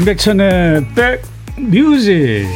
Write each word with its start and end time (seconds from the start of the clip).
임백천의 0.00 0.86
백뮤직 0.94 2.48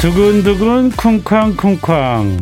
두근두근 0.00 0.90
쿵쾅쿵쾅. 0.90 2.38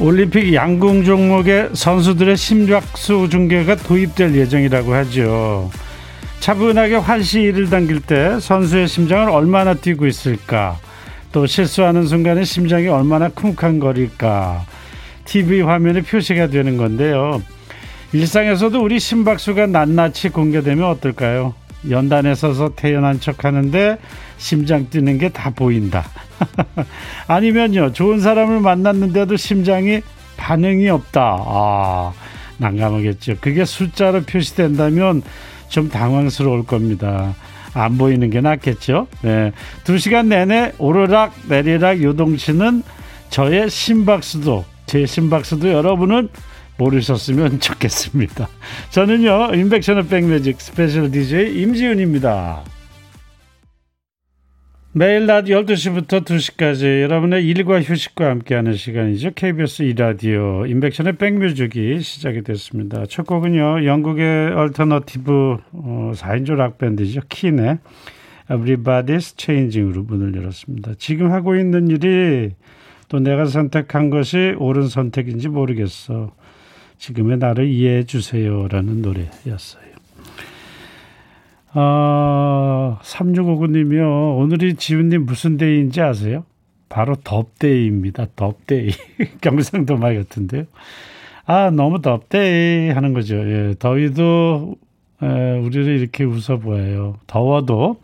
올림픽 0.00 0.52
양궁 0.52 1.04
종목의 1.04 1.70
선수들의 1.72 2.36
심박수 2.36 3.28
중계가 3.30 3.76
도입될 3.76 4.34
예정이라고 4.34 4.92
하죠. 4.92 5.70
차분하게 6.48 6.94
활시위를 6.94 7.68
당길 7.68 8.00
때 8.00 8.40
선수의 8.40 8.88
심장을 8.88 9.28
얼마나 9.28 9.74
뛰고 9.74 10.06
있을까? 10.06 10.78
또 11.30 11.44
실수하는 11.44 12.06
순간에 12.06 12.42
심장이 12.44 12.88
얼마나 12.88 13.28
쿵쾅거릴까? 13.28 14.64
TV 15.26 15.60
화면에 15.60 16.00
표시가 16.00 16.46
되는 16.46 16.78
건데요. 16.78 17.42
일상에서도 18.14 18.82
우리 18.82 18.98
심박수가 18.98 19.66
낱낱이 19.66 20.30
공개되면 20.30 20.88
어떨까요? 20.88 21.52
연단에 21.90 22.34
서서 22.34 22.70
태연한 22.74 23.20
척 23.20 23.44
하는데 23.44 23.98
심장 24.38 24.88
뛰는 24.88 25.18
게 25.18 25.28
다 25.28 25.50
보인다. 25.50 26.06
아니면요, 27.28 27.92
좋은 27.92 28.20
사람을 28.20 28.60
만났는데도 28.60 29.36
심장이 29.36 30.00
반응이 30.38 30.88
없다. 30.88 31.20
아, 31.20 32.12
난감하겠죠. 32.56 33.36
그게 33.42 33.66
숫자로 33.66 34.22
표시된다면 34.22 35.22
좀 35.68 35.88
당황스러울 35.88 36.64
겁니다. 36.64 37.34
안 37.74 37.98
보이는 37.98 38.28
게 38.30 38.40
낫겠죠. 38.40 39.06
네. 39.22 39.52
두 39.84 39.98
시간 39.98 40.28
내내 40.28 40.72
오르락 40.78 41.34
내리락 41.48 42.02
요동치는 42.02 42.82
저의 43.30 43.70
심박수도 43.70 44.64
제 44.86 45.04
심박수도 45.06 45.70
여러분은 45.70 46.28
모르셨으면 46.78 47.60
좋겠습니다. 47.60 48.48
저는요 48.90 49.54
임백천의 49.54 50.06
백뮤직 50.08 50.60
스페셜 50.60 51.10
DJ 51.10 51.60
임지훈입니다. 51.62 52.62
매일 54.92 55.26
낮 55.26 55.44
12시부터 55.44 56.24
2시까지 56.24 57.02
여러분의 57.02 57.46
일과 57.46 57.80
휴식과 57.80 58.30
함께하는 58.30 58.72
시간이죠. 58.72 59.32
KBS 59.34 59.82
2라디오 59.82 60.64
임백천의 60.64 61.16
백뮤직이 61.18 62.00
시작이 62.00 62.42
됐습니다. 62.42 63.04
첫 63.06 63.26
곡은요. 63.26 63.84
영국의 63.84 64.50
얼터너티브 64.54 65.58
어, 65.72 66.12
4인조 66.14 66.54
락밴드죠. 66.54 67.20
킨의 67.28 67.78
Everybody's 68.48 69.38
Changing으로 69.38 70.04
문을 70.04 70.34
열었습니다. 70.34 70.92
지금 70.96 71.32
하고 71.32 71.54
있는 71.54 71.88
일이 71.88 72.52
또 73.08 73.20
내가 73.20 73.44
선택한 73.44 74.08
것이 74.08 74.54
옳은 74.58 74.88
선택인지 74.88 75.48
모르겠어. 75.48 76.32
지금의 76.96 77.36
나를 77.36 77.68
이해해 77.68 78.04
주세요라는 78.04 79.02
노래였어요. 79.02 79.97
어, 81.80 82.98
3659님이요. 83.02 84.36
오늘이 84.36 84.74
지훈님 84.74 85.26
무슨 85.26 85.56
데이인지 85.56 86.00
아세요? 86.00 86.44
바로 86.88 87.14
덥데이입니다. 87.22 88.26
덥데이. 88.34 88.90
경상도 89.40 89.96
말 89.96 90.16
같은데요. 90.16 90.64
아, 91.46 91.70
너무 91.70 92.02
덥데이 92.02 92.90
하는 92.90 93.12
거죠. 93.12 93.36
예, 93.36 93.74
더위도 93.78 94.74
에, 95.22 95.58
우리를 95.58 96.00
이렇게 96.00 96.24
웃어보여요. 96.24 97.18
더워도 97.28 98.00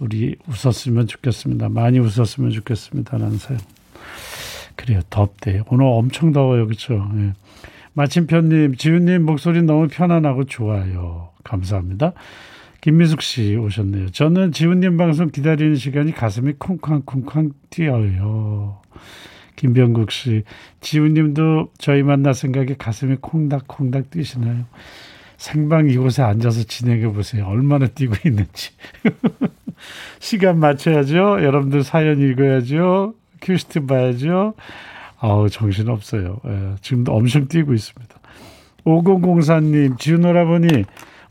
우리 0.00 0.34
웃었으면 0.48 1.06
좋겠습니다. 1.06 1.68
많이 1.68 2.00
웃었으면 2.00 2.50
좋겠습니다 2.50 3.16
라는 3.16 3.38
사연. 3.38 3.60
그래요. 4.74 5.00
덥데이. 5.08 5.60
오늘 5.68 5.84
엄청 5.84 6.32
더워요. 6.32 6.66
그렇죠? 6.66 7.08
예. 7.18 7.32
마침표님, 7.92 8.74
지훈님 8.74 9.24
목소리 9.24 9.62
너무 9.62 9.86
편안하고 9.86 10.44
좋아요. 10.46 11.28
감사합니다. 11.44 12.12
김미숙 12.84 13.22
씨 13.22 13.56
오셨네요. 13.56 14.10
저는 14.10 14.52
지훈님 14.52 14.98
방송 14.98 15.30
기다리는 15.30 15.74
시간이 15.74 16.12
가슴이 16.12 16.52
쿵쾅쿵쾅 16.58 17.52
뛰어요. 17.70 18.82
김병국 19.56 20.10
씨, 20.10 20.42
지훈님도 20.82 21.70
저희 21.78 22.02
만날 22.02 22.34
생각에 22.34 22.74
가슴이 22.76 23.16
콩닥콩닥 23.22 24.10
뛰시나요? 24.10 24.66
생방 25.38 25.88
이곳에 25.88 26.20
앉아서 26.20 26.64
진행해 26.64 27.10
보세요. 27.10 27.46
얼마나 27.46 27.86
뛰고 27.86 28.16
있는지. 28.26 28.72
시간 30.20 30.58
맞춰야죠. 30.58 31.42
여러분들 31.42 31.84
사연 31.84 32.20
읽어야죠. 32.20 33.14
큐시트 33.40 33.86
봐야죠. 33.86 34.52
아우, 35.20 35.48
정신 35.48 35.88
없어요. 35.88 36.38
예, 36.44 36.74
지금도 36.82 37.14
엄청 37.14 37.48
뛰고 37.48 37.72
있습니다. 37.72 38.14
5004님, 38.84 39.98
지훈 39.98 40.26
오라버니, 40.26 40.84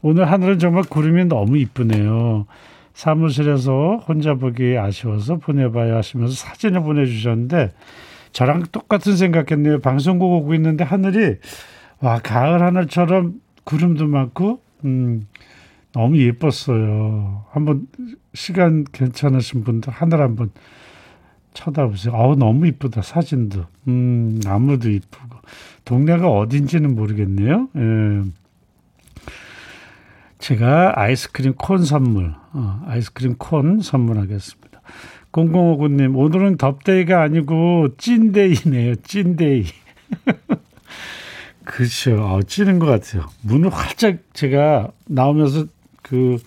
오늘 0.04 0.30
하늘은 0.30 0.60
정말 0.60 0.84
구름이 0.84 1.26
너무 1.26 1.58
이쁘네요. 1.58 2.46
사무실에서 2.94 4.04
혼자 4.06 4.34
보기 4.34 4.78
아쉬워서 4.78 5.38
보내봐야 5.38 5.96
하시면서 5.96 6.34
사진을 6.34 6.84
보내주셨는데 6.84 7.72
저랑 8.34 8.64
똑같은 8.74 9.16
생각했네요. 9.16 9.80
방송국 9.80 10.30
오고 10.34 10.54
있는데 10.56 10.84
하늘이 10.84 11.38
와 12.02 12.20
가을 12.20 12.62
하늘처럼 12.62 13.36
구름도 13.64 14.08
많고 14.08 14.60
음, 14.84 15.26
너무 15.94 16.18
예뻤어요. 16.18 17.46
한번 17.52 17.88
시간 18.34 18.84
괜찮으신 18.92 19.64
분들 19.64 19.94
하늘 19.94 20.20
한번 20.20 20.52
쳐다보세요. 21.54 22.14
아우 22.14 22.36
너무 22.36 22.68
이쁘다 22.68 23.04
사진도. 23.04 23.64
음 23.88 24.38
나무도 24.44 24.90
이쁘고 24.90 25.38
동네가 25.86 26.30
어딘지는 26.30 26.94
모르겠네요. 26.94 27.70
예. 27.78 28.43
제가 30.44 31.00
아이스크림 31.00 31.54
콘 31.54 31.86
선물, 31.86 32.36
어, 32.52 32.84
아이스크림 32.86 33.36
콘 33.38 33.80
선물하겠습니다. 33.80 34.82
0059님, 35.32 36.18
오늘은 36.18 36.58
덥데이가 36.58 37.22
아니고 37.22 37.96
찐데이네요. 37.98 38.96
찐데이. 38.96 39.64
그렇죠. 41.64 42.22
어, 42.26 42.42
찌는 42.44 42.80
것 42.80 42.88
같아요. 42.88 43.26
문을 43.42 43.70
활짝 43.70 44.18
제가 44.34 44.92
나오면서 45.06 45.68
그 46.02 46.38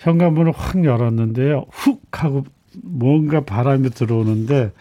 현관문을 0.00 0.52
확 0.54 0.84
열었는데요. 0.84 1.64
훅 1.70 2.02
하고 2.22 2.44
뭔가 2.82 3.40
바람이 3.46 3.88
들어오는데 3.90 4.72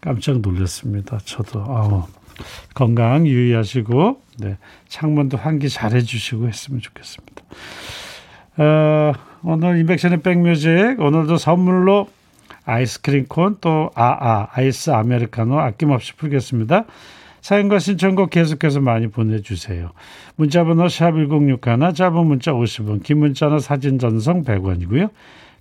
깜짝 0.00 0.38
놀랐습니다. 0.38 1.18
저도 1.24 1.64
아우 1.64 2.04
건강 2.74 3.26
유의하시고 3.26 4.22
네, 4.40 4.56
창문도 4.88 5.36
환기 5.36 5.68
잘 5.68 5.92
해주시고 5.92 6.48
했으면 6.48 6.80
좋겠습니다. 6.80 7.42
어, 8.58 9.12
오늘 9.42 9.78
인백션의 9.78 10.20
백뮤직 10.22 10.96
오늘도 10.98 11.36
선물로 11.36 12.08
아이스크림 12.64 13.26
콘 13.26 13.58
또 13.60 13.90
아아 13.94 14.48
아이스 14.52 14.90
아메리카노 14.90 15.58
아낌없이 15.58 16.14
풀겠습니다. 16.16 16.84
사연과 17.40 17.78
신청곡 17.78 18.30
계속해서 18.30 18.80
많이 18.80 19.08
보내주세요. 19.08 19.92
문자번호 20.36 20.88
샵 20.88 21.12
1061 21.12 21.94
짧은 21.94 22.26
문자 22.26 22.52
50원 22.52 23.02
긴 23.02 23.18
문자나 23.18 23.58
사진 23.58 23.98
전송 23.98 24.44
100원이고요. 24.44 25.10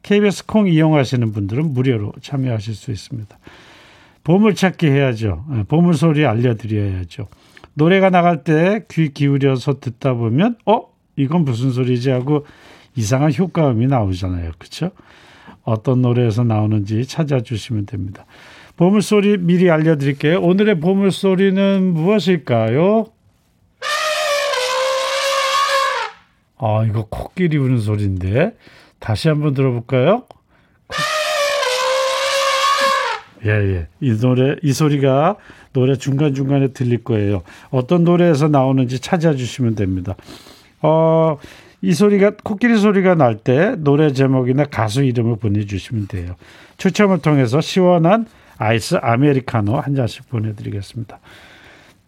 KBS 0.04 0.46
콩 0.46 0.68
이용하시는 0.68 1.32
분들은 1.32 1.74
무료로 1.74 2.14
참여하실 2.22 2.74
수 2.76 2.92
있습니다. 2.92 3.38
보물찾기 4.24 4.88
해야죠. 4.88 5.46
예, 5.56 5.64
보물소리 5.64 6.26
알려드려야죠. 6.26 7.28
노래가 7.74 8.10
나갈 8.10 8.44
때 8.44 8.86
귀 8.90 9.14
기울여서 9.14 9.80
듣다 9.80 10.14
보면 10.14 10.58
어 10.66 10.82
이건 11.16 11.46
무슨 11.46 11.72
소리지 11.72 12.10
하고 12.10 12.46
이상한 12.96 13.34
효과음이 13.34 13.88
나오잖아요. 13.88 14.52
그렇죠? 14.58 14.92
어떤 15.64 16.02
노래에서 16.02 16.44
나오는지 16.44 17.06
찾아주시면 17.06 17.86
됩니다. 17.86 18.26
보물소리 18.76 19.38
미리 19.38 19.70
알려드릴게요. 19.70 20.42
오늘의 20.42 20.80
보물소리는 20.80 21.94
무엇일까요? 21.94 23.06
아, 26.62 26.84
이거 26.86 27.06
코끼리 27.10 27.58
우는 27.58 27.80
소리인데. 27.80 28.56
다시 29.00 29.30
한번 29.30 29.54
들어볼까요? 29.54 30.24
예, 33.46 33.50
예. 33.50 33.88
이 34.02 34.12
노래, 34.18 34.56
이 34.64 34.74
소리가 34.74 35.36
노래 35.74 35.96
중간중간에 35.96 36.70
들릴 36.70 37.04
거예요. 37.04 37.44
어떤 37.70 38.04
노래에서 38.04 38.48
나오는지 38.48 39.00
찾아주시면 39.00 39.76
됩니다. 39.76 40.16
어, 40.82 41.38
이 41.82 41.94
소리가, 41.94 42.32
코끼리 42.44 42.78
소리가 42.78 43.16
날 43.16 43.38
때 43.38 43.76
노래 43.78 44.12
제목이나 44.12 44.66
가수 44.66 45.04
이름을 45.04 45.38
보내주시면 45.38 46.08
돼요. 46.08 46.36
추첨을 46.78 47.20
통해서 47.20 47.62
시원한 47.62 48.26
아이스 48.58 48.96
아메리카노 49.02 49.80
한 49.80 49.96
잔씩 49.96 50.28
보내드리겠습니다. 50.30 51.20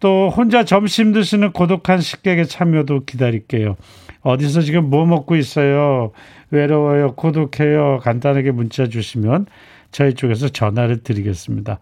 또 0.01 0.29
혼자 0.29 0.65
점심 0.65 1.13
드시는 1.13 1.51
고독한 1.53 2.01
식객의 2.01 2.47
참여도 2.47 3.05
기다릴게요. 3.05 3.77
어디서 4.21 4.61
지금 4.61 4.89
뭐 4.89 5.05
먹고 5.05 5.35
있어요? 5.35 6.11
외로워요? 6.51 7.15
고독해요? 7.15 7.99
간단하게 8.01 8.51
문자 8.51 8.87
주시면 8.87 9.47
저희 9.91 10.13
쪽에서 10.13 10.49
전화를 10.49 11.03
드리겠습니다. 11.03 11.79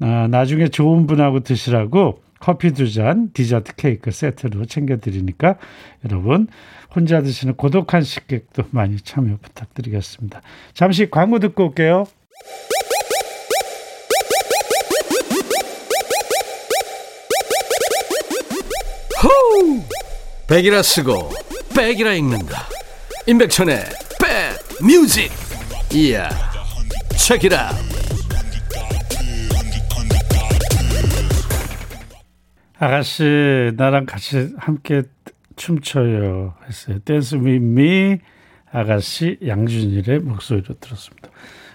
아, 0.00 0.28
나중에 0.30 0.68
좋은 0.68 1.06
분하고 1.06 1.40
드시라고 1.40 2.20
커피 2.40 2.72
두 2.72 2.92
잔, 2.92 3.30
디저트 3.32 3.76
케이크 3.76 4.10
세트로 4.10 4.66
챙겨드리니까 4.66 5.56
여러분 6.04 6.48
혼자 6.94 7.22
드시는 7.22 7.54
고독한 7.54 8.02
식객도 8.02 8.64
많이 8.70 8.96
참여 8.96 9.38
부탁드리겠습니다. 9.40 10.42
잠시 10.74 11.08
광고 11.08 11.38
듣고 11.38 11.68
올게요. 11.68 12.04
호우! 19.22 19.80
백이라 20.48 20.82
쓰고 20.82 21.30
백이라 21.74 22.12
읽는다. 22.14 22.66
임백천의 23.26 23.84
백 24.20 24.84
뮤직. 24.84 25.30
이야. 25.92 26.28
Check 27.16 27.40
it 27.40 27.50
out. 27.50 27.70
아가씨 32.78 33.72
나랑 33.76 34.06
같이 34.06 34.52
함께 34.58 35.02
춤춰요 35.56 36.54
했어요. 36.66 36.98
Dance 37.04 37.36
with 37.36 37.91
me 37.91 38.18
아가씨 38.72 39.38
양준일의 39.46 40.20
목소리로 40.20 40.74
들었습니다. 40.80 41.28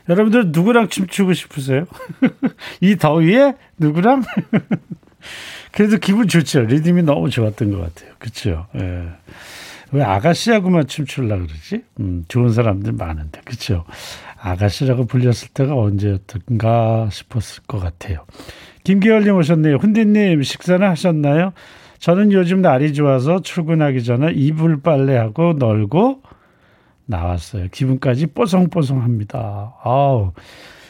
여러분들 0.10 0.52
누구랑 0.52 0.90
춤추고 0.90 1.34
싶으세요? 1.34 1.86
이 2.82 2.96
더위에 2.96 3.56
누구랑? 3.78 4.24
그래도 5.72 5.98
기분 5.98 6.28
좋죠. 6.28 6.62
리듬이 6.62 7.04
너무 7.04 7.30
좋았던 7.30 7.72
것 7.72 7.80
같아요. 7.80 8.14
그렇죠. 8.20 8.68
예. 8.76 9.10
왜 9.92 10.04
아가씨하고만 10.04 10.88
춤추려 10.88 11.38
그러지? 11.38 11.84
음, 12.00 12.26
좋은 12.28 12.52
사람들 12.52 12.94
많은데, 12.94 13.42
그렇죠. 13.46 13.86
아가씨라고 14.40 15.06
불렸을 15.06 15.50
때가 15.54 15.76
언제였던가 15.76 17.10
싶었을 17.12 17.64
것 17.64 17.80
같아요. 17.80 18.26
김기열님 18.84 19.36
오셨네요. 19.36 19.78
훈디님 19.78 20.44
식사는 20.44 20.88
하셨나요? 20.88 21.54
저는 22.00 22.32
요즘 22.32 22.62
날이 22.62 22.94
좋아서 22.94 23.42
출근하기 23.42 24.04
전에 24.04 24.32
이불 24.34 24.82
빨래하고 24.82 25.54
널고 25.54 26.22
나왔어요. 27.06 27.68
기분까지 27.72 28.28
뽀송뽀송합니다. 28.28 29.76
아우 29.84 30.34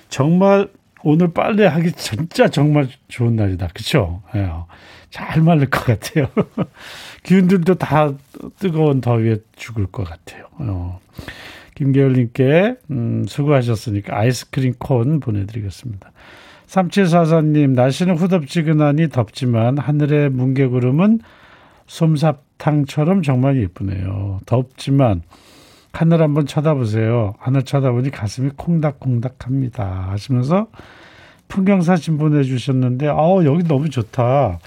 정말 0.09 0.67
오늘 1.03 1.31
빨래하기 1.31 1.93
진짜 1.93 2.49
정말 2.49 2.87
좋은 3.07 3.35
날이다. 3.35 3.67
그렇죠? 3.73 4.21
예. 4.35 4.49
잘 5.09 5.41
말릴 5.41 5.69
것 5.69 5.85
같아요. 5.85 6.27
기운들도 7.23 7.75
다 7.75 8.13
뜨거운 8.59 9.01
더위에 9.01 9.37
죽을 9.55 9.87
것 9.87 10.03
같아요. 10.03 10.45
어. 10.59 10.99
김계열님께 11.75 12.75
음, 12.89 13.25
수고하셨으니까 13.27 14.17
아이스크림 14.17 14.73
콘 14.79 15.19
보내드리겠습니다. 15.19 16.11
삼칠사사님 16.65 17.73
날씨는 17.73 18.15
후덥지근하니 18.17 19.09
덥지만 19.09 19.77
하늘의 19.77 20.29
뭉게구름은 20.31 21.19
솜사탕처럼 21.85 23.21
정말 23.21 23.61
예쁘네요. 23.61 24.39
덥지만 24.45 25.21
하늘 25.93 26.21
한번 26.21 26.45
쳐다보세요. 26.45 27.35
하늘 27.39 27.63
쳐다보니 27.63 28.11
가슴이 28.11 28.51
콩닥콩닥합니다. 28.55 30.09
하시면서 30.11 30.67
풍경 31.47 31.81
사진 31.81 32.17
보내주셨는데, 32.17 33.07
아우 33.07 33.45
여기 33.45 33.63
너무 33.63 33.89
좋다. 33.89 34.59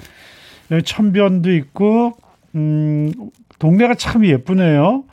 여기 0.70 0.82
천변도 0.82 1.52
있고, 1.54 2.16
음, 2.54 3.12
동네가 3.58 3.94
참 3.94 4.24
예쁘네요. 4.24 5.04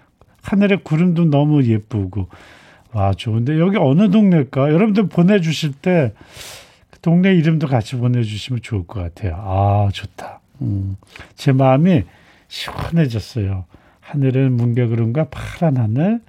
하늘에 0.42 0.78
구름도 0.78 1.26
너무 1.26 1.64
예쁘고. 1.64 2.28
와, 2.94 3.14
좋은데 3.14 3.60
여기 3.60 3.78
어느 3.78 4.10
동네일까? 4.10 4.72
여러분들 4.72 5.08
보내주실 5.08 5.74
때 5.74 6.14
동네 7.02 7.34
이름도 7.36 7.68
같이 7.68 7.96
보내주시면 7.96 8.62
좋을 8.62 8.88
것 8.88 9.02
같아요. 9.02 9.36
아, 9.38 9.90
좋다. 9.94 10.40
음, 10.62 10.98
제 11.36 11.52
마음이 11.52 12.04
시원해졌어요. 12.48 13.66
하늘은 14.00 14.56
뭉게구름과 14.56 15.28
파란 15.30 15.78
하늘, 15.78 16.22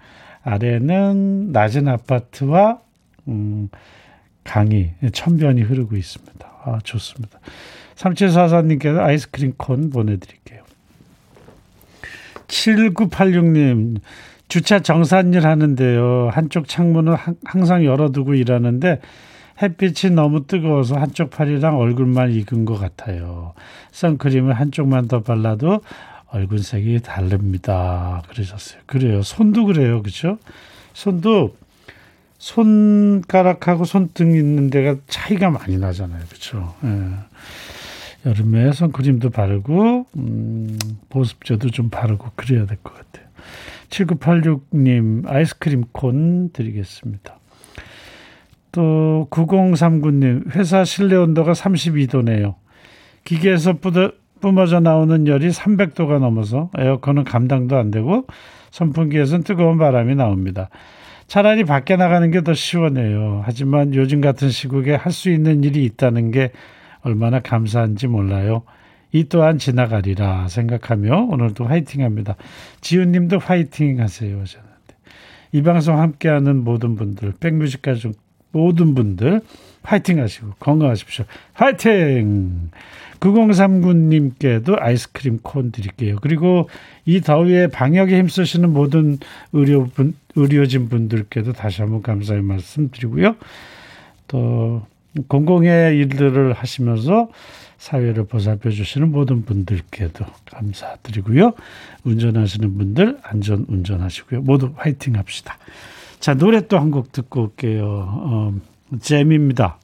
아래는 0.43 1.53
낮은 1.53 1.89
아파트와 1.89 2.81
음, 3.29 3.69
강이 4.45 4.91
천변이 5.13 5.63
흐르고 5.63 5.97
있습니다. 5.97 6.49
아, 6.65 6.79
좋습니다. 6.83 7.39
삼칠사사님께서 7.99 9.01
아이스크림 9.01 9.55
콘 9.57 9.91
보내드릴게요. 9.91 10.63
7986님, 12.47 13.99
주차 14.47 14.79
정산일 14.79 15.45
하는데요. 15.45 16.31
한쪽 16.33 16.69
창문을 16.69 17.17
항상 17.45 17.85
열어두고 17.85 18.35
일하는데 18.35 19.01
햇빛이 19.61 20.15
너무 20.15 20.47
뜨거워서 20.47 20.97
한쪽 20.97 21.31
팔이랑 21.31 21.77
얼굴만 21.77 22.31
익은 22.33 22.65
것 22.65 22.79
같아요. 22.79 23.55
선크림을 23.91 24.55
한쪽만 24.55 25.09
더 25.09 25.21
발라도 25.21 25.81
얼굴색이 26.29 27.01
다릅니다. 27.01 28.23
그러셨어요. 28.29 28.81
그래요. 28.87 29.23
손도 29.23 29.65
그래요. 29.65 30.03
그렇죠? 30.03 30.39
손도 30.93 31.57
손가락하고 32.39 33.85
손등 33.85 34.37
있는 34.37 34.71
데가 34.71 34.95
차이가 35.09 35.51
많이 35.51 35.77
나잖아요. 35.79 36.23
그렇죠? 36.29 36.75
예. 36.85 36.89
여름에 38.27 38.73
선크림도 38.73 39.31
바르고 39.31 40.07
음, 40.17 40.79
보습제도 41.09 41.71
좀 41.71 41.89
바르고 41.91 42.31
그래야 42.35 42.67
될 42.67 42.77
것 42.83 42.95
같아요. 42.95 43.27
7986님 43.91 45.27
아이스크림 45.29 45.85
콘 45.93 46.51
드리겠습니다. 46.53 47.39
또 48.73 49.29
9039님 49.31 50.55
회사 50.55 50.85
실내 50.85 51.17
온도가 51.17 51.53
32도네요. 51.53 52.55
기계에서 53.25 53.75
뿜어져 54.41 54.81
나오는 54.81 55.27
열이 55.27 55.49
300도가 55.49 56.19
넘어서 56.19 56.71
에어컨은 56.79 57.25
감당도 57.25 57.77
안 57.77 57.91
되고 57.91 58.27
선풍기에서는 58.71 59.45
뜨거운 59.45 59.79
바람이 59.79 60.15
나옵니다. 60.15 60.69
차라리 61.27 61.65
밖에 61.65 61.97
나가는 61.97 62.31
게 62.31 62.43
더 62.43 62.55
시원해요. 62.55 63.43
하지만 63.45 63.95
요즘 63.95 64.21
같은 64.21 64.51
시국에 64.51 64.95
할 64.95 65.13
수 65.13 65.31
있는 65.31 65.65
일이 65.65 65.85
있다는 65.85 66.31
게 66.31 66.53
얼마나 67.03 67.41
감사한지 67.41 68.07
몰라요. 68.07 68.63
이 69.13 69.25
또한 69.25 69.59
지나가리라 69.59 70.49
생각하며 70.49 71.29
오늘도 71.31 71.65
화이팅 71.65 72.03
합니다. 72.03 72.37
지훈 72.81 73.13
님도 73.13 73.39
화이팅 73.39 74.01
하세요. 74.01 74.39
하셨는데. 74.39 74.95
이 75.53 75.63
방송 75.63 75.99
함께하는 75.99 76.63
모든 76.63 76.95
분들, 76.97 77.35
백뮤직 77.41 77.83
가족 77.83 78.15
모든 78.53 78.95
분들 78.95 79.41
화이팅 79.83 80.21
하시고 80.21 80.55
건강하십시오. 80.59 81.25
화이팅! 81.55 82.71
9039님께도 83.21 84.81
아이스크림 84.81 85.39
콘 85.43 85.73
드릴게요. 85.73 86.17
그리고 86.21 86.69
이 87.05 87.21
더위에 87.21 87.69
방역에 87.69 88.17
힘쓰시는 88.19 88.73
모든 88.73 89.19
의료분, 89.53 90.15
의료진 90.37 90.89
분들께도 90.89 91.53
다시 91.53 91.83
한번 91.83 92.03
감사의 92.03 92.43
말씀 92.43 92.91
드리고요. 92.91 93.37
또 94.29 94.83
공공의 95.29 95.97
일들을 95.99 96.53
하시면서 96.53 97.29
사회를 97.79 98.27
보살펴 98.27 98.71
주시는 98.71 99.11
모든 99.13 99.45
분들께도 99.45 100.25
감사드리고요. 100.47 101.53
운전하시는 102.05 102.77
분들 102.77 103.19
안전 103.23 103.65
운전하시고요. 103.69 104.41
모두 104.43 104.73
화이팅 104.77 105.15
합시다. 105.17 105.59
자, 106.21 106.35
노래 106.35 106.67
또 106.67 106.77
한 106.77 106.91
곡 106.91 107.13
듣고 107.13 107.43
올게요. 107.43 107.85
어, 107.87 108.55
잼입니다. 109.01 109.79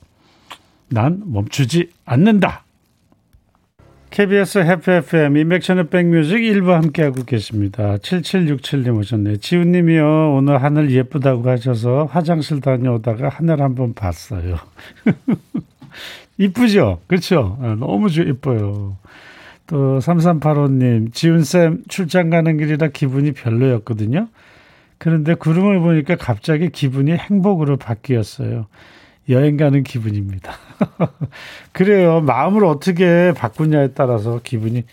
난 0.88 1.22
멈추지 1.26 1.90
않는다. 2.04 2.63
KBS 4.14 4.58
해피 4.58 4.92
FM 4.92 5.36
인백션의 5.36 5.88
백뮤직 5.88 6.44
일부 6.44 6.72
함께하고 6.72 7.24
계십니다. 7.24 7.96
7767님 7.96 8.96
오셨네요. 8.96 9.38
지훈님이요. 9.38 10.34
오늘 10.34 10.62
하늘 10.62 10.92
예쁘다고 10.92 11.50
하셔서 11.50 12.04
화장실 12.04 12.60
다녀오다가 12.60 13.28
하늘 13.28 13.60
한번 13.60 13.92
봤어요. 13.92 14.58
이쁘죠? 16.38 17.00
그렇죠? 17.08 17.58
아, 17.60 17.74
너무 17.76 18.08
예뻐요. 18.24 18.96
또 19.66 19.98
3385님 19.98 21.12
지훈쌤 21.12 21.82
출장 21.88 22.30
가는 22.30 22.56
길이라 22.56 22.90
기분이 22.90 23.32
별로였거든요. 23.32 24.28
그런데 24.98 25.34
구름을 25.34 25.80
보니까 25.80 26.14
갑자기 26.14 26.70
기분이 26.70 27.10
행복으로 27.10 27.78
바뀌었어요. 27.78 28.66
여행 29.28 29.56
가는 29.56 29.82
기분입니다. 29.82 30.52
그래요. 31.72 32.20
마음을 32.20 32.64
어떻게 32.64 33.32
바꾸냐에 33.32 33.88
따라서 33.94 34.40
기분이 34.42 34.84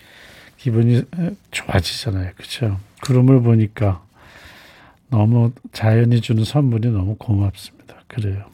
기분이 0.56 1.02
좋아지잖아요. 1.50 2.30
그렇죠? 2.36 2.78
구름을 3.02 3.42
보니까 3.42 4.02
너무 5.10 5.52
자연이 5.72 6.20
주는 6.20 6.44
선물이 6.44 6.90
너무 6.90 7.16
고맙습니다. 7.16 7.96
그래요. 8.06 8.44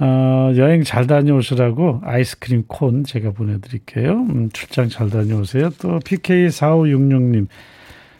어, 0.00 0.52
여행 0.56 0.82
잘 0.82 1.06
다녀오시라고 1.06 2.00
아이스크림 2.04 2.64
콘 2.66 3.04
제가 3.04 3.30
보내드릴게요. 3.30 4.12
음, 4.12 4.50
출장 4.52 4.88
잘 4.88 5.08
다녀오세요. 5.08 5.70
또 5.78 6.00
PK4566님. 6.00 7.46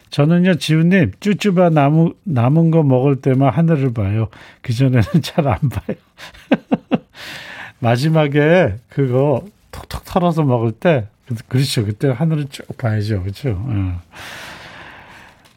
저는요, 0.09 0.55
지훈님, 0.55 1.11
쭈쭈바 1.19 1.69
나무, 1.71 2.13
남은 2.23 2.71
거 2.71 2.83
먹을 2.83 3.17
때만 3.17 3.51
하늘을 3.53 3.93
봐요. 3.93 4.29
그전에는 4.61 5.03
잘 5.21 5.47
안 5.47 5.57
봐요. 5.69 5.97
마지막에 7.79 8.75
그거 8.89 9.43
톡톡 9.71 10.05
털어서 10.05 10.43
먹을 10.43 10.71
때, 10.71 11.07
그렇죠. 11.47 11.85
그때 11.85 12.09
하늘을 12.09 12.45
쭉 12.49 12.65
봐야죠. 12.77 13.21
그렇죠. 13.23 13.49
어. 13.59 14.01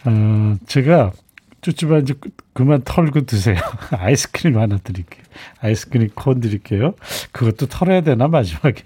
어, 0.07 0.57
제가 0.67 1.13
쭈쭈바 1.61 1.99
이제 1.99 2.15
그만 2.53 2.83
털고 2.85 3.27
드세요. 3.27 3.57
아이스크림 3.93 4.59
하나 4.59 4.79
드릴게요. 4.79 5.23
아이스크림 5.61 6.11
콘 6.15 6.41
드릴게요. 6.41 6.95
그것도 7.33 7.67
털어야 7.67 8.01
되나, 8.01 8.27
마지막에? 8.29 8.83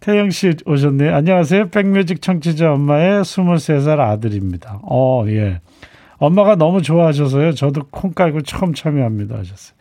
태영 0.00 0.30
씨 0.30 0.54
오셨네요. 0.64 1.14
안녕하세요. 1.14 1.70
백뮤직 1.70 2.22
청취자 2.22 2.72
엄마의 2.72 3.22
23살 3.22 3.98
아들입니다. 3.98 4.80
어, 4.82 5.24
예. 5.28 5.60
엄마가 6.18 6.56
너무 6.56 6.82
좋아하셔서요. 6.82 7.52
저도 7.54 7.86
콩 7.90 8.12
깔고 8.12 8.42
처음 8.42 8.74
참여합니다. 8.74 9.38
하셨어요. 9.38 9.76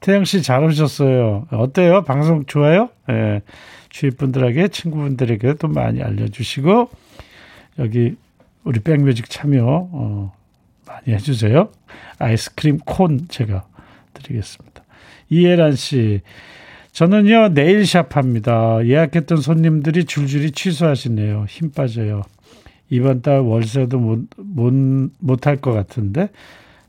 태영 0.00 0.24
씨 0.24 0.42
잘 0.42 0.64
오셨어요. 0.64 1.46
어때요? 1.52 2.02
방송 2.04 2.44
좋아요? 2.46 2.88
예. 3.10 3.42
주위 3.90 4.10
분들에게, 4.10 4.68
친구분들에게 4.68 5.54
도 5.54 5.68
많이 5.68 6.02
알려주시고, 6.02 6.90
여기 7.80 8.16
우리 8.64 8.80
백뮤직 8.80 9.28
참여, 9.28 9.62
어, 9.64 10.32
많이 10.86 11.14
해주세요. 11.14 11.70
아이스크림 12.18 12.78
콘 12.84 13.26
제가 13.28 13.64
드리겠습니다. 14.14 14.82
이혜란 15.28 15.74
씨, 15.74 16.22
저는요 16.92 17.50
네일샵 17.50 18.16
합니다. 18.16 18.78
예약했던 18.84 19.38
손님들이 19.38 20.04
줄줄이 20.04 20.50
취소하시네요. 20.50 21.46
힘 21.48 21.70
빠져요. 21.70 22.22
이번 22.90 23.22
달 23.22 23.40
월세도 23.40 24.26
못못못할것 24.36 25.72
같은데 25.72 26.28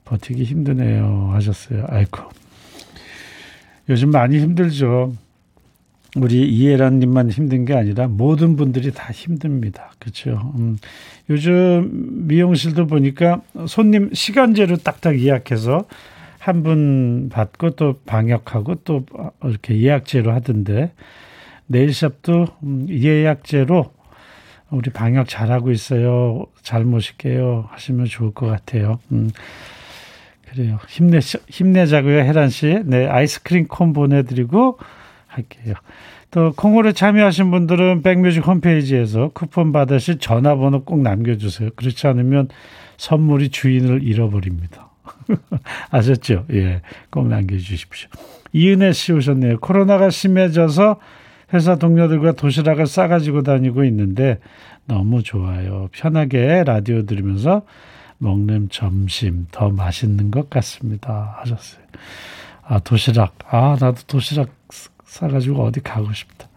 버티기 0.05 0.43
힘드네요. 0.43 1.29
하셨어요. 1.33 1.85
아이고 1.87 2.23
요즘 3.89 4.09
많이 4.09 4.39
힘들죠. 4.39 5.13
우리 6.17 6.45
이해란님만 6.45 7.29
힘든 7.29 7.63
게 7.63 7.73
아니라 7.73 8.07
모든 8.07 8.57
분들이 8.57 8.91
다 8.91 9.11
힘듭니다. 9.13 9.91
그렇죠. 9.99 10.51
음, 10.57 10.77
요즘 11.29 12.27
미용실도 12.27 12.87
보니까 12.87 13.41
손님 13.67 14.09
시간제로 14.13 14.77
딱딱 14.77 15.19
예약해서 15.19 15.85
한 16.41 16.63
분 16.63 17.29
받고 17.31 17.71
또 17.71 17.99
방역하고 18.07 18.75
또 18.83 19.05
이렇게 19.43 19.79
예약제로 19.79 20.31
하던데 20.33 20.91
네일샵도 21.67 22.47
음, 22.63 22.87
예약제로 22.89 23.91
우리 24.71 24.89
방역 24.89 25.27
잘하고 25.27 25.71
있어요. 25.71 26.45
잘 26.63 26.83
모실게요. 26.83 27.67
하시면 27.69 28.05
좋을 28.07 28.33
것 28.33 28.47
같아요. 28.47 28.99
음, 29.11 29.29
그래요. 30.49 30.79
힘내, 30.87 31.19
힘내자고요, 31.19 32.19
혜란 32.19 32.49
씨. 32.49 32.79
네, 32.85 33.05
아이스크림 33.05 33.67
콘 33.67 33.93
보내드리고, 33.93 34.79
할게요. 35.27 35.75
또 36.31 36.53
콩으로 36.53 36.93
참여하신 36.93 37.51
분들은 37.51 38.01
백뮤직 38.01 38.47
홈페이지에서 38.47 39.29
쿠폰 39.33 39.71
받으실 39.73 40.17
전화번호 40.19 40.83
꼭 40.85 41.01
남겨주세요. 41.01 41.69
그렇지 41.75 42.07
않으면 42.07 42.47
선물이 42.97 43.49
주인을 43.49 44.03
잃어버립니다. 44.03 44.90
아셨죠? 45.89 46.45
예, 46.51 46.81
꼭 47.09 47.27
남겨주십시오. 47.27 48.09
이은혜 48.53 48.91
씨 48.93 49.13
오셨네요. 49.13 49.59
코로나가 49.59 50.09
심해져서 50.09 50.99
회사 51.53 51.75
동료들과 51.75 52.33
도시락을 52.33 52.87
싸가지고 52.87 53.43
다니고 53.43 53.83
있는데 53.85 54.39
너무 54.85 55.23
좋아요. 55.23 55.89
편하게 55.91 56.63
라디오 56.65 57.05
들으면서 57.05 57.63
먹는 58.17 58.69
점심 58.69 59.47
더 59.51 59.69
맛있는 59.69 60.31
것 60.31 60.49
같습니다. 60.49 61.37
하셨어요. 61.39 61.83
아, 62.63 62.79
도시락. 62.79 63.33
아, 63.49 63.75
나도 63.79 64.03
도시락 64.07 64.49
싸가지고 65.05 65.63
어디 65.63 65.81
가고 65.81 66.13
싶다. 66.13 66.47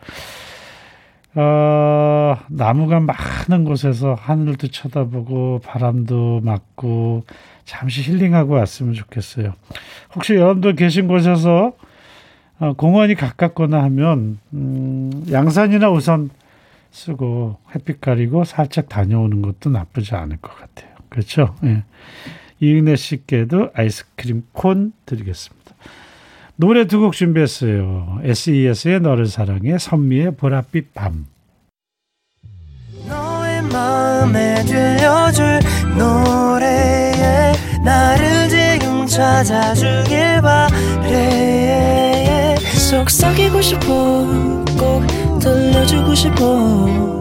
어, 1.37 2.37
나무가 2.49 3.01
많은 3.01 3.65
곳에서 3.65 4.15
하늘도 4.15 4.69
쳐다보고 4.69 5.61
바람도 5.65 6.41
맞고 6.45 7.25
잠시 7.65 8.03
힐링하고 8.03 8.55
왔으면 8.55 8.95
좋겠어요. 8.95 9.53
혹시 10.15 10.35
여러분들 10.35 10.77
계신 10.77 11.09
곳에서 11.09 11.73
어, 12.61 12.73
공원이 12.75 13.17
가깝거나 13.17 13.83
하면 13.85 14.39
음, 14.53 15.25
양산이나 15.31 15.91
우선 15.91 16.31
쓰고 16.93 17.59
햇빛 17.75 18.01
가리고 18.01 18.45
살짝 18.45 18.89
다녀오는 18.89 19.43
것도 19.43 19.71
나쁘지 19.71 20.15
않을 20.15 20.37
것 20.37 20.57
같아요. 20.57 20.95
그렇죠? 21.09 21.57
예. 21.65 21.83
이은혜 22.61 22.95
씨께도 22.95 23.71
아이스크림 23.75 24.45
콘 24.53 24.93
드리겠습니다. 25.05 25.75
노래 26.57 26.87
두 26.87 27.01
곡 27.01 27.13
준비했어요. 27.15 28.21
SES의 28.23 29.01
너를 29.01 29.27
사랑해, 29.27 29.77
선미의 29.79 30.33
보랏빛 30.33 30.87
밤. 30.95 31.27
너의 33.09 33.63
마음에 33.63 34.63
들려줄 34.65 35.59
노래에 35.99 37.53
나를 37.85 38.49
지금 38.49 39.05
찾아주길 39.07 40.41
바래 40.43 41.75
속삭이고 42.91 43.61
싶어 43.61 43.87
꼭 44.79 45.05
들려주고 45.41 46.15
싶어 46.15 47.21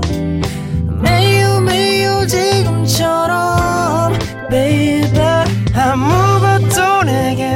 매우 1.01 1.59
매우 1.61 2.25
지금처럼 2.27 4.13
baby 4.49 5.19
아무것도 5.75 7.03
내게 7.05 7.55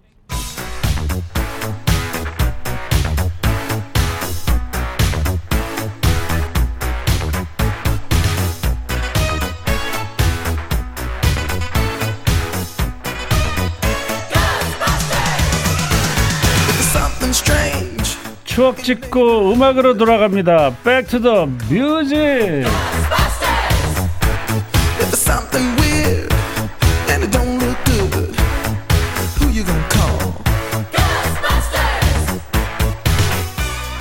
추억 18.53 18.83
찍고 18.83 19.53
음악으로 19.53 19.95
돌아갑니다. 19.95 20.75
Back 20.83 21.07
to 21.07 21.21
the 21.21 21.47
music. 21.71 22.69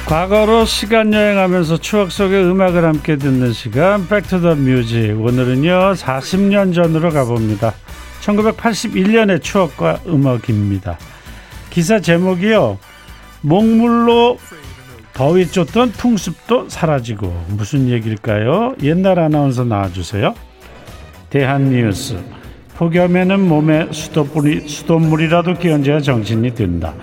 과거로 0.06 0.64
시간 0.64 1.14
여행하면서 1.14 1.76
추억 1.76 2.10
속의 2.10 2.42
음악을 2.42 2.84
함께 2.84 3.14
듣는 3.14 3.52
시간 3.52 4.08
Back 4.08 4.30
to 4.30 4.40
the 4.40 4.56
Music. 4.56 5.12
오늘은요 5.12 5.94
40년 5.94 6.74
전으로 6.74 7.10
가봅니다. 7.10 7.72
1981년의 8.20 9.40
추억과 9.44 10.00
음악입니다. 10.08 10.98
기사 11.70 12.00
제목이요 12.00 12.80
목물로 13.42 14.38
더위 15.12 15.46
쫓던 15.46 15.92
풍습도 15.92 16.68
사라지고 16.68 17.32
무슨 17.48 17.88
얘기일까요? 17.88 18.74
옛날 18.82 19.18
아나운서 19.18 19.64
나와주세요. 19.64 20.34
대한뉴스 21.30 22.18
폭염에는 22.76 23.40
몸에 23.40 23.88
수돗물이, 23.90 24.68
수돗물이라도 24.68 25.54
끼얹어야 25.54 26.00
정신이 26.00 26.54
든다. 26.54 26.94